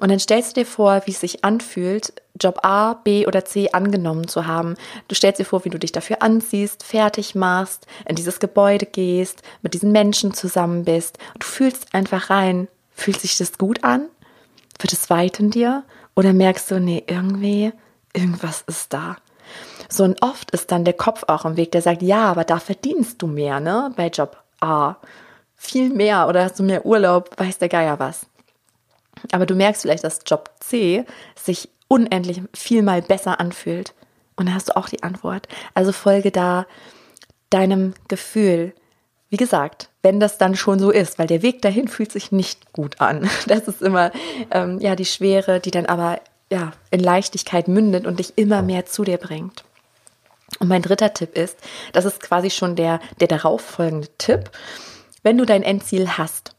Und 0.00 0.10
dann 0.10 0.20
stellst 0.20 0.56
du 0.56 0.60
dir 0.60 0.66
vor, 0.66 1.02
wie 1.06 1.10
es 1.10 1.20
sich 1.20 1.44
anfühlt, 1.44 2.12
Job 2.40 2.60
A, 2.62 2.94
B 2.94 3.26
oder 3.26 3.44
C 3.44 3.72
angenommen 3.72 4.28
zu 4.28 4.46
haben. 4.46 4.76
Du 5.08 5.14
stellst 5.14 5.40
dir 5.40 5.44
vor, 5.44 5.64
wie 5.64 5.70
du 5.70 5.78
dich 5.78 5.90
dafür 5.90 6.22
anziehst, 6.22 6.84
fertig 6.84 7.34
machst, 7.34 7.86
in 8.06 8.14
dieses 8.14 8.38
Gebäude 8.38 8.86
gehst, 8.86 9.42
mit 9.62 9.74
diesen 9.74 9.90
Menschen 9.90 10.34
zusammen 10.34 10.84
bist. 10.84 11.18
Du 11.38 11.46
fühlst 11.46 11.94
einfach 11.94 12.30
rein. 12.30 12.68
Fühlt 12.92 13.20
sich 13.20 13.36
das 13.38 13.58
gut 13.58 13.82
an? 13.82 14.06
Wird 14.78 14.92
es 14.92 15.10
weit 15.10 15.40
in 15.40 15.50
dir? 15.50 15.84
Oder 16.14 16.32
merkst 16.32 16.70
du, 16.70 16.80
nee, 16.80 17.02
irgendwie, 17.06 17.72
irgendwas 18.12 18.62
ist 18.66 18.92
da. 18.92 19.16
So 19.88 20.04
und 20.04 20.22
oft 20.22 20.50
ist 20.50 20.70
dann 20.70 20.84
der 20.84 20.94
Kopf 20.94 21.24
auch 21.26 21.44
im 21.44 21.56
Weg, 21.56 21.72
der 21.72 21.82
sagt, 21.82 22.02
ja, 22.02 22.24
aber 22.24 22.44
da 22.44 22.58
verdienst 22.58 23.22
du 23.22 23.26
mehr, 23.26 23.60
ne? 23.60 23.92
Bei 23.96 24.08
Job 24.08 24.36
A. 24.60 24.96
Viel 25.56 25.90
mehr 25.90 26.28
oder 26.28 26.44
hast 26.44 26.58
du 26.58 26.62
mehr 26.62 26.84
Urlaub, 26.84 27.30
weiß 27.36 27.58
der 27.58 27.68
Geier 27.68 27.98
was. 27.98 28.26
Aber 29.32 29.46
du 29.46 29.54
merkst 29.54 29.82
vielleicht, 29.82 30.04
dass 30.04 30.20
Job 30.26 30.50
C 30.60 31.04
sich 31.34 31.68
unendlich 31.88 32.42
viel 32.54 32.82
mal 32.82 33.02
besser 33.02 33.40
anfühlt. 33.40 33.94
Und 34.36 34.46
dann 34.46 34.54
hast 34.54 34.68
du 34.68 34.76
auch 34.76 34.88
die 34.88 35.02
Antwort. 35.02 35.48
Also 35.74 35.92
folge 35.92 36.30
da 36.30 36.66
deinem 37.50 37.94
Gefühl. 38.08 38.74
Wie 39.30 39.36
gesagt, 39.36 39.90
wenn 40.02 40.20
das 40.20 40.38
dann 40.38 40.54
schon 40.56 40.78
so 40.78 40.90
ist, 40.90 41.18
weil 41.18 41.26
der 41.26 41.42
Weg 41.42 41.60
dahin 41.60 41.88
fühlt 41.88 42.12
sich 42.12 42.32
nicht 42.32 42.72
gut 42.72 43.00
an. 43.00 43.28
Das 43.46 43.68
ist 43.68 43.82
immer 43.82 44.12
ähm, 44.50 44.78
ja 44.80 44.94
die 44.94 45.04
Schwere, 45.04 45.60
die 45.60 45.70
dann 45.70 45.86
aber 45.86 46.20
ja 46.50 46.72
in 46.90 47.00
Leichtigkeit 47.00 47.68
mündet 47.68 48.06
und 48.06 48.18
dich 48.18 48.34
immer 48.36 48.62
mehr 48.62 48.86
zu 48.86 49.04
dir 49.04 49.18
bringt. 49.18 49.64
Und 50.60 50.68
mein 50.68 50.82
dritter 50.82 51.12
Tipp 51.12 51.36
ist, 51.36 51.58
das 51.92 52.04
ist 52.04 52.20
quasi 52.20 52.50
schon 52.50 52.74
der 52.76 53.00
der 53.20 53.28
darauf 53.28 53.60
folgende 53.60 54.08
Tipp. 54.18 54.50
Wenn 55.22 55.36
du 55.36 55.44
dein 55.44 55.62
Endziel 55.62 56.16
hast, 56.16 56.54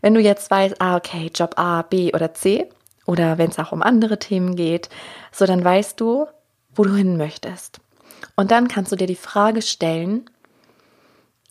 wenn 0.00 0.14
du 0.14 0.20
jetzt 0.20 0.50
weißt, 0.50 0.80
ah, 0.80 0.96
okay, 0.96 1.30
Job 1.34 1.54
A, 1.58 1.82
B 1.82 2.12
oder 2.14 2.34
C, 2.34 2.68
oder 3.06 3.38
wenn 3.38 3.50
es 3.50 3.58
auch 3.58 3.72
um 3.72 3.82
andere 3.82 4.18
Themen 4.18 4.56
geht, 4.56 4.88
so 5.32 5.46
dann 5.46 5.64
weißt 5.64 6.00
du, 6.00 6.26
wo 6.74 6.84
du 6.84 6.94
hin 6.94 7.16
möchtest. 7.16 7.80
Und 8.36 8.50
dann 8.50 8.68
kannst 8.68 8.92
du 8.92 8.96
dir 8.96 9.06
die 9.06 9.16
Frage 9.16 9.62
stellen, 9.62 10.30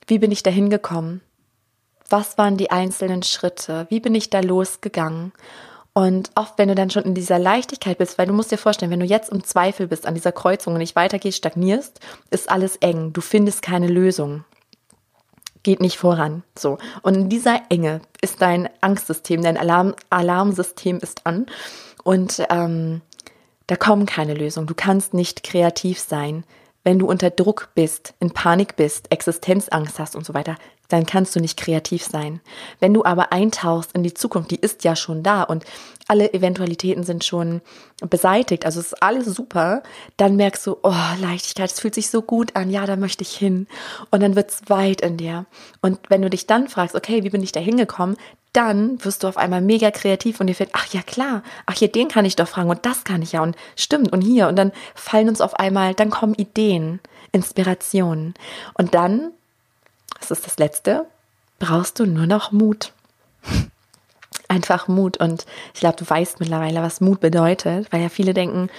wie 0.08 0.20
bin 0.20 0.32
ich 0.32 0.44
da 0.44 0.50
hingekommen? 0.50 1.22
Was 2.10 2.38
waren 2.38 2.58
die 2.58 2.72
einzelnen 2.72 3.24
Schritte? 3.24 3.86
Wie 3.90 4.00
bin 4.00 4.16
ich 4.16 4.30
da 4.30 4.40
losgegangen? 4.40 5.32
Und 5.94 6.32
oft, 6.36 6.58
wenn 6.58 6.70
du 6.70 6.76
dann 6.76 6.90
schon 6.90 7.04
in 7.04 7.14
dieser 7.14 7.38
Leichtigkeit 7.38 7.98
bist, 7.98 8.18
weil 8.18 8.28
du 8.28 8.34
musst 8.34 8.52
dir 8.52 8.58
vorstellen, 8.58 8.92
wenn 8.92 9.02
du 9.02 9.06
jetzt 9.06 9.30
im 9.30 9.44
Zweifel 9.44 9.88
bist 9.88 10.06
an 10.06 10.16
dieser 10.16 10.32
Kreuzung 10.32 10.74
und 10.74 10.80
nicht 10.80 10.96
weitergehst, 10.96 11.38
stagnierst, 11.38 12.00
ist 12.30 12.50
alles 12.50 12.78
eng. 12.78 13.12
Du 13.12 13.20
findest 13.20 13.62
keine 13.62 13.88
Lösung 13.88 14.46
geht 15.64 15.80
nicht 15.80 15.98
voran. 15.98 16.44
So. 16.58 16.78
Und 17.02 17.16
in 17.16 17.30
dieser 17.30 17.62
Enge 17.70 18.02
ist 18.22 18.42
dein 18.42 18.70
Angstsystem, 18.82 19.42
dein 19.42 19.58
Alarm, 19.58 19.96
Alarmsystem 20.10 20.98
ist 20.98 21.26
an 21.26 21.46
und 22.04 22.44
ähm, 22.50 23.02
da 23.68 23.76
kommen 23.76 24.06
keine 24.06 24.34
Lösungen. 24.34 24.68
Du 24.68 24.76
kannst 24.76 25.14
nicht 25.14 25.44
kreativ 25.44 26.00
sein. 26.00 26.44
Wenn 26.84 27.00
du 27.00 27.08
unter 27.08 27.30
Druck 27.30 27.70
bist, 27.76 28.16
in 28.20 28.32
Panik 28.32 28.76
bist, 28.76 29.12
Existenzangst 29.12 30.00
hast 30.00 30.16
und 30.16 30.26
so 30.26 30.34
weiter, 30.34 30.56
dann 30.92 31.06
kannst 31.06 31.36
du 31.36 31.40
nicht 31.40 31.58
kreativ 31.58 32.04
sein. 32.04 32.42
Wenn 32.80 32.94
du 32.94 33.06
aber 33.06 33.32
eintauchst 33.32 33.94
in 33.94 34.04
die 34.04 34.14
Zukunft, 34.14 34.52
die 34.52 34.60
ist 34.60 34.84
ja 34.84 34.96
schon 34.96 35.24
da 35.24 35.44
und 35.44 35.66
alle 36.08 36.34
Eventualitäten 36.34 37.04
sind 37.04 37.24
schon 37.24 37.62
beseitigt, 38.10 38.66
also 38.66 38.80
ist 38.80 39.02
alles 39.02 39.26
super, 39.26 39.84
dann 40.18 40.36
merkst 40.36 40.68
du, 40.68 40.78
oh, 40.84 40.94
Leichtigkeit, 41.20 41.72
es 41.72 41.80
fühlt 41.80 41.96
sich 41.96 42.10
so 42.10 42.22
gut 42.22 42.56
an, 42.56 42.70
ja, 42.70 42.86
da 42.86 42.96
möchte 42.96 43.24
ich 43.24 43.32
hin. 43.32 43.68
Und 44.10 44.22
dann 44.22 44.36
wird's 44.36 44.64
weit 44.68 45.02
in 45.02 45.18
dir. 45.18 45.46
Und 45.82 46.00
wenn 46.10 46.22
du 46.22 46.30
dich 46.30 46.48
dann 46.48 46.68
fragst, 46.68 46.96
okay, 46.96 47.24
wie 47.24 47.30
bin 47.30 47.44
ich 47.44 47.54
da 47.54 47.60
hingekommen, 47.60 48.18
dann 48.54 49.04
wirst 49.06 49.24
du 49.24 49.28
auf 49.28 49.38
einmal 49.38 49.62
mega 49.62 49.92
kreativ 49.92 50.40
und 50.40 50.48
dir 50.48 50.56
fällt, 50.56 50.72
ach 50.74 50.88
ja 50.88 51.02
klar, 51.02 51.44
ach 51.66 51.76
hier, 51.76 51.88
den 51.88 52.10
kann 52.10 52.26
ich 52.26 52.36
doch 52.36 52.48
fragen 52.48 52.70
und 52.70 52.86
das 52.86 53.06
kann 53.06 53.22
ich 53.22 53.32
ja 53.32 53.42
und 53.42 53.56
stimmt 53.78 54.12
und 54.12 54.22
hier 54.22 54.48
und 54.50 54.58
dann 54.58 54.74
fallen 54.94 55.30
uns 55.30 55.40
auf 55.40 55.54
einmal, 55.54 55.94
dann 55.94 56.10
kommen 56.10 56.34
Ideen, 56.34 57.00
Inspirationen 57.32 58.34
und 58.74 58.94
dann 58.94 59.32
das 60.22 60.32
ist 60.32 60.46
das 60.46 60.58
Letzte, 60.58 61.06
brauchst 61.60 62.00
du 62.00 62.06
nur 62.06 62.26
noch 62.26 62.52
Mut. 62.52 62.94
Einfach 64.48 64.88
Mut. 64.88 65.18
Und 65.18 65.46
ich 65.74 65.80
glaube, 65.80 65.98
du 65.98 66.10
weißt 66.10 66.40
mittlerweile, 66.40 66.82
was 66.82 67.02
Mut 67.02 67.20
bedeutet, 67.20 67.92
weil 67.92 68.02
ja 68.02 68.10
viele 68.10 68.34
denken, 68.34 68.70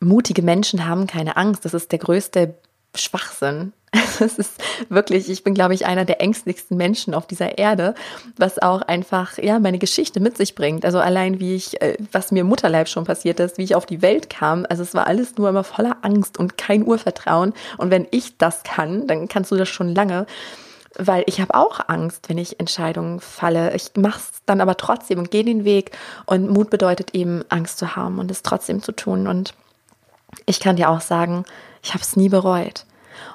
mutige 0.00 0.42
Menschen 0.42 0.86
haben 0.86 1.06
keine 1.06 1.36
Angst. 1.36 1.64
Das 1.64 1.74
ist 1.74 1.92
der 1.92 1.98
größte 1.98 2.54
Schwachsinn. 2.96 3.72
Es 4.20 4.38
ist 4.38 4.62
wirklich, 4.88 5.28
ich 5.28 5.42
bin, 5.42 5.54
glaube 5.54 5.74
ich, 5.74 5.86
einer 5.86 6.04
der 6.04 6.20
ängstlichsten 6.20 6.76
Menschen 6.76 7.14
auf 7.14 7.26
dieser 7.26 7.58
Erde, 7.58 7.94
was 8.36 8.60
auch 8.60 8.82
einfach, 8.82 9.38
ja, 9.38 9.58
meine 9.58 9.78
Geschichte 9.78 10.20
mit 10.20 10.36
sich 10.36 10.54
bringt. 10.54 10.84
Also 10.84 10.98
allein 10.98 11.40
wie 11.40 11.54
ich, 11.54 11.80
äh, 11.80 11.96
was 12.12 12.32
mir 12.32 12.44
Mutterleib 12.44 12.88
schon 12.88 13.04
passiert 13.04 13.40
ist, 13.40 13.58
wie 13.58 13.64
ich 13.64 13.74
auf 13.74 13.86
die 13.86 14.02
Welt 14.02 14.30
kam. 14.30 14.66
Also 14.68 14.82
es 14.82 14.94
war 14.94 15.06
alles 15.06 15.36
nur 15.36 15.48
immer 15.48 15.64
voller 15.64 15.96
Angst 16.02 16.38
und 16.38 16.58
kein 16.58 16.86
Urvertrauen. 16.86 17.54
Und 17.78 17.90
wenn 17.90 18.06
ich 18.10 18.36
das 18.36 18.62
kann, 18.62 19.06
dann 19.06 19.28
kannst 19.28 19.50
du 19.50 19.56
das 19.56 19.68
schon 19.68 19.94
lange 19.94 20.26
weil 20.96 21.24
ich 21.26 21.40
habe 21.40 21.54
auch 21.54 21.80
Angst, 21.88 22.28
wenn 22.28 22.38
ich 22.38 22.60
Entscheidungen 22.60 23.20
falle. 23.20 23.74
Ich 23.74 23.90
mache 23.96 24.18
es 24.18 24.42
dann 24.46 24.60
aber 24.60 24.76
trotzdem 24.76 25.18
und 25.18 25.30
gehe 25.30 25.44
den 25.44 25.64
Weg. 25.64 25.90
Und 26.26 26.48
Mut 26.48 26.70
bedeutet 26.70 27.14
eben, 27.14 27.44
Angst 27.48 27.78
zu 27.78 27.96
haben 27.96 28.18
und 28.18 28.30
es 28.30 28.42
trotzdem 28.42 28.82
zu 28.82 28.92
tun. 28.92 29.26
Und 29.26 29.54
ich 30.46 30.60
kann 30.60 30.76
dir 30.76 30.90
auch 30.90 31.00
sagen, 31.00 31.44
ich 31.82 31.94
habe 31.94 32.02
es 32.02 32.16
nie 32.16 32.28
bereut. 32.28 32.86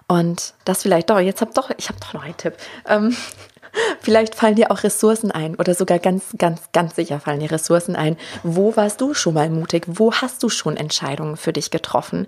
Und 0.07 0.53
das 0.65 0.81
vielleicht 0.81 1.09
doch, 1.09 1.19
jetzt 1.19 1.41
hab 1.41 1.53
doch, 1.53 1.69
ich 1.77 1.89
habe 1.89 1.99
doch 1.99 2.13
noch 2.13 2.23
einen 2.23 2.37
Tipp. 2.37 2.55
Ähm, 2.87 3.15
vielleicht 4.01 4.35
fallen 4.35 4.55
dir 4.55 4.71
auch 4.71 4.83
Ressourcen 4.83 5.31
ein 5.31 5.55
oder 5.55 5.75
sogar 5.75 5.99
ganz, 5.99 6.25
ganz, 6.37 6.61
ganz 6.73 6.95
sicher 6.95 7.19
fallen 7.19 7.39
dir 7.39 7.51
Ressourcen 7.51 7.95
ein. 7.95 8.17
Wo 8.43 8.75
warst 8.75 9.01
du 9.01 9.13
schon 9.13 9.35
mal 9.35 9.49
mutig? 9.49 9.85
Wo 9.87 10.13
hast 10.13 10.41
du 10.43 10.49
schon 10.49 10.77
Entscheidungen 10.77 11.37
für 11.37 11.53
dich 11.53 11.71
getroffen? 11.71 12.27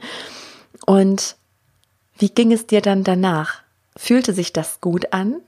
Und 0.85 1.35
wie 2.17 2.29
ging 2.29 2.51
es 2.51 2.67
dir 2.67 2.81
dann 2.81 3.03
danach? 3.03 3.61
Fühlte 3.97 4.33
sich 4.33 4.53
das 4.53 4.79
gut 4.79 5.11
an? 5.11 5.41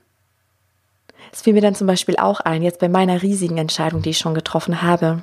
Es 1.32 1.42
fiel 1.42 1.54
mir 1.54 1.62
dann 1.62 1.74
zum 1.74 1.86
Beispiel 1.86 2.16
auch 2.16 2.40
ein, 2.40 2.62
jetzt 2.62 2.80
bei 2.80 2.88
meiner 2.88 3.22
riesigen 3.22 3.58
Entscheidung, 3.58 4.02
die 4.02 4.10
ich 4.10 4.18
schon 4.18 4.34
getroffen 4.34 4.82
habe. 4.82 5.22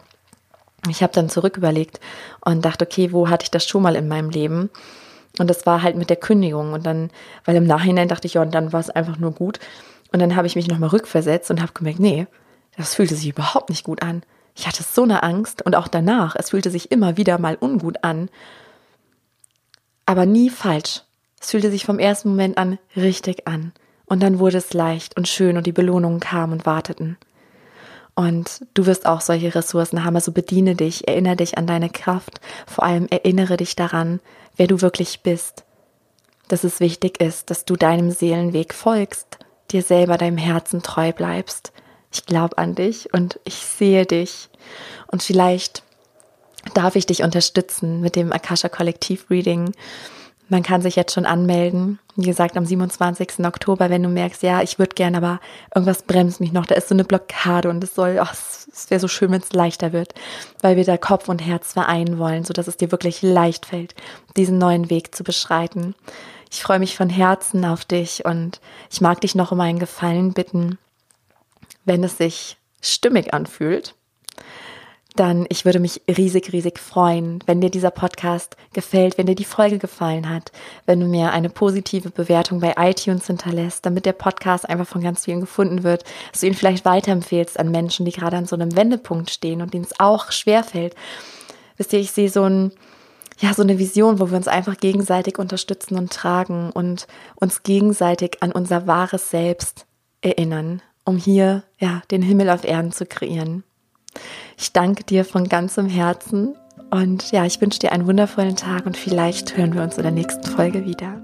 Ich 0.89 1.04
habe 1.04 1.13
dann 1.13 1.30
zurück 1.30 1.58
überlegt 1.58 2.00
und 2.44 2.65
dachte, 2.65 2.86
okay, 2.86 3.12
wo 3.12 3.30
hatte 3.30 3.44
ich 3.44 3.52
das 3.52 3.65
schon 3.65 3.84
mal 3.84 3.96
in 3.96 4.08
meinem 4.08 4.30
Leben? 4.30 4.70
Und 5.39 5.50
das 5.50 5.65
war 5.65 5.84
halt 5.84 5.96
mit 5.96 6.10
der 6.10 6.17
Kündigung. 6.17 6.74
Und 6.74 6.86
dann, 6.86 7.12
weil 7.46 7.56
im 7.56 7.65
Nachhinein 7.65 8.08
dachte 8.08 8.28
ich, 8.28 8.34
ja, 8.34 8.41
und 8.41 8.54
dann 8.54 8.74
war 8.74 8.80
es 8.80 8.89
einfach 8.89 9.17
nur 9.17 9.32
gut. 9.32 9.60
Und 10.12 10.20
dann 10.20 10.36
habe 10.36 10.48
ich 10.48 10.56
mich 10.56 10.67
nochmal 10.67 10.89
rückversetzt 10.89 11.52
und 11.52 11.62
habe 11.62 11.74
gemerkt, 11.74 12.00
nee, 12.00 12.28
das 12.78 12.96
fühlte 12.96 13.15
sich 13.15 13.30
überhaupt 13.30 13.70
nicht 13.70 13.84
gut 13.84 14.02
an. 14.02 14.24
Ich 14.56 14.67
hatte 14.67 14.84
so 14.84 15.04
eine 15.04 15.24
Angst 15.24 15.62
und 15.62 15.76
auch 15.76 15.88
danach, 15.88 16.36
es 16.36 16.50
fühlte 16.50 16.70
sich 16.72 16.91
immer 16.91 17.15
wieder 17.15 17.38
mal 17.38 17.58
ungut 17.60 18.04
an. 18.04 18.30
Aber 20.06 20.26
nie 20.26 20.50
falsch. 20.50 21.04
Es 21.39 21.52
fühlte 21.52 21.72
sich 21.72 21.86
vom 21.86 22.00
ersten 22.00 22.30
Moment 22.30 22.58
an 22.58 22.78
richtig 22.96 23.48
an. 23.48 23.72
Und 24.06 24.22
dann 24.22 24.39
wurde 24.39 24.58
es 24.58 24.74
leicht 24.74 25.15
und 25.15 25.28
schön 25.28 25.58
und 25.58 25.65
die 25.65 25.72
Belohnungen 25.72 26.20
kamen 26.20 26.54
und 26.54 26.65
warteten. 26.65 27.17
Und 28.15 28.65
du 28.74 28.86
wirst 28.86 29.06
auch 29.06 29.21
solche 29.21 29.56
Ressourcen 29.56 30.04
haben. 30.04 30.15
Also 30.15 30.32
bediene 30.32 30.76
dich, 30.76 31.08
erinnere 31.08 31.38
dich 31.38 31.58
an 31.58 31.67
deine 31.67 31.89
Kraft. 31.89 32.41
Vor 32.67 32.84
allem 32.84 33.08
erinnere 33.10 33.58
dich 33.58 33.76
daran, 33.76 34.19
wer 34.58 34.67
du 34.67 34.82
wirklich 34.82 35.21
bist. 35.21 35.63
Dass 36.47 36.63
es 36.63 36.80
wichtig 36.80 37.21
ist, 37.21 37.50
dass 37.50 37.65
du 37.65 37.76
deinem 37.76 38.12
Seelenweg 38.12 38.74
folgst, 38.74 39.39
dir 39.71 39.82
selber 39.82 40.17
deinem 40.17 40.38
Herzen 40.38 40.82
treu 40.82 41.13
bleibst. 41.13 41.71
Ich 42.12 42.26
glaube 42.26 42.58
an 42.58 42.76
dich 42.76 43.13
und 43.13 43.39
ich 43.45 43.56
sehe 43.56 44.06
dich. 44.06 44.50
Und 45.08 45.24
vielleicht 45.24 45.84
darf 46.74 46.95
ich 46.95 47.06
dich 47.06 47.24
unterstützen 47.24 48.02
mit 48.02 48.15
dem 48.15 48.34
Akasha 48.34 48.67
Kollektiv 48.67 49.30
Reading. 49.30 49.74
Man 50.52 50.64
kann 50.64 50.82
sich 50.82 50.98
jetzt 50.98 51.14
schon 51.14 51.26
anmelden. 51.26 51.98
Wie 52.18 52.26
gesagt, 52.26 52.58
am 52.58 52.66
27. 52.66 53.46
Oktober, 53.46 53.90
wenn 53.90 54.04
du 54.04 54.10
merkst, 54.10 54.44
ja, 54.44 54.62
ich 54.62 54.80
würde 54.80 54.96
gern, 54.96 55.16
aber 55.16 55.40
irgendwas 55.74 56.04
bremst 56.04 56.42
mich 56.42 56.52
noch. 56.52 56.66
Da 56.66 56.76
ist 56.76 56.90
so 56.90 56.94
eine 56.94 57.06
Blockade 57.06 57.70
und 57.70 57.82
es 57.82 57.96
soll, 57.96 58.20
ach, 58.20 58.34
es 58.34 58.90
wäre 58.90 59.00
so 59.00 59.08
schön, 59.08 59.32
wenn 59.32 59.40
es 59.40 59.54
leichter 59.54 59.94
wird, 59.94 60.14
weil 60.60 60.76
wir 60.76 60.84
da 60.84 60.98
Kopf 60.98 61.30
und 61.30 61.40
Herz 61.40 61.72
vereinen 61.72 62.20
wollen, 62.20 62.44
so 62.44 62.52
dass 62.52 62.68
es 62.68 62.76
dir 62.76 62.92
wirklich 62.92 63.22
leicht 63.22 63.66
fällt, 63.66 63.96
diesen 64.36 64.58
neuen 64.58 64.90
Weg 64.90 65.16
zu 65.16 65.24
beschreiten. 65.24 65.96
Ich 66.52 66.62
freue 66.62 66.80
mich 66.80 66.98
von 66.98 67.10
Herzen 67.10 67.64
auf 67.64 67.86
dich 67.86 68.26
und 68.26 68.60
ich 68.92 69.00
mag 69.00 69.22
dich 69.22 69.36
noch 69.36 69.54
um 69.54 69.62
einen 69.62 69.80
Gefallen 69.80 70.34
bitten, 70.34 70.78
wenn 71.86 72.04
es 72.04 72.18
sich 72.18 72.58
stimmig 72.82 73.34
anfühlt 73.34 73.96
dann 75.15 75.45
ich 75.50 75.65
würde 75.65 75.80
mich 75.80 76.02
riesig, 76.08 76.54
riesig 76.54 76.80
freuen, 76.80 77.39
wenn 77.45 77.60
dir 77.60 77.69
dieser 77.69 77.91
Podcast 77.91 78.56
gefällt, 78.74 79.17
wenn 79.17 79.26
dir 79.26 79.36
die 79.36 79.43
Folge 79.43 79.78
gefallen 79.78 80.30
hat, 80.30 80.52
wenn 80.86 81.00
du 81.00 81.06
mir 81.06 81.32
eine 81.32 81.50
positive 81.50 82.12
Bewertung 82.12 82.60
bei 82.60 82.76
iTunes 82.78 83.28
hinterlässt, 83.28 83.86
damit 83.86 84.06
der 84.06 84.13
Podcast 84.13 84.69
einfach 84.69 84.88
von 84.88 85.02
ganz 85.02 85.26
vielen 85.26 85.41
gefunden 85.41 85.84
wird, 85.84 86.06
dass 86.32 86.41
du 86.41 86.47
ihn 86.47 86.54
vielleicht 86.54 86.86
weiterempfehlst 86.86 87.60
an 87.60 87.71
Menschen, 87.71 88.06
die 88.06 88.12
gerade 88.12 88.38
an 88.38 88.45
so 88.45 88.56
einem 88.56 88.76
Wendepunkt 88.76 89.30
stehen 89.30 89.62
und 89.62 89.74
denen 89.74 89.84
es 89.84 90.00
auch 90.00 90.32
schwerfällt. 90.32 90.95
Wisst 91.78 91.93
ihr, 91.93 92.00
ich 92.00 92.12
sehe 92.12 92.30
so 92.30 92.43
ein, 92.43 92.71
ja, 93.39 93.54
so 93.54 93.63
eine 93.63 93.80
Vision, 93.80 94.19
wo 94.19 94.30
wir 94.30 94.38
uns 94.38 94.47
einfach 94.47 94.78
gegenseitig 94.78 95.39
unterstützen 95.39 95.97
und 95.97 96.13
tragen 96.13 96.71
und 96.71 97.08
uns 97.36 97.63
gegenseitig 97.63 98.38
an 98.41 98.52
unser 98.52 98.88
wahres 98.88 99.30
Selbst 99.30 99.86
erinnern, 100.21 100.82
um 101.04 101.17
hier, 101.17 101.63
ja, 101.80 102.02
den 102.12 102.21
Himmel 102.21 102.50
auf 102.50 102.63
Erden 102.63 102.91
zu 102.91 103.06
kreieren. 103.06 103.63
Ich 104.58 104.74
danke 104.74 105.04
dir 105.04 105.26
von 105.26 105.50
ganzem 105.50 105.88
Herzen 105.88 106.56
und 106.89 107.32
ja, 107.32 107.45
ich 107.45 107.62
wünsche 107.62 107.80
dir 107.80 107.91
einen 107.91 108.08
wundervollen 108.08 108.56
Tag 108.56 108.86
und 108.86 108.97
vielleicht 108.97 109.58
hören 109.58 109.74
wir 109.74 109.82
uns 109.82 109.97
in 109.97 110.04
der 110.04 110.12
nächsten 110.12 110.43
Folge 110.43 110.86
wieder. 110.86 111.21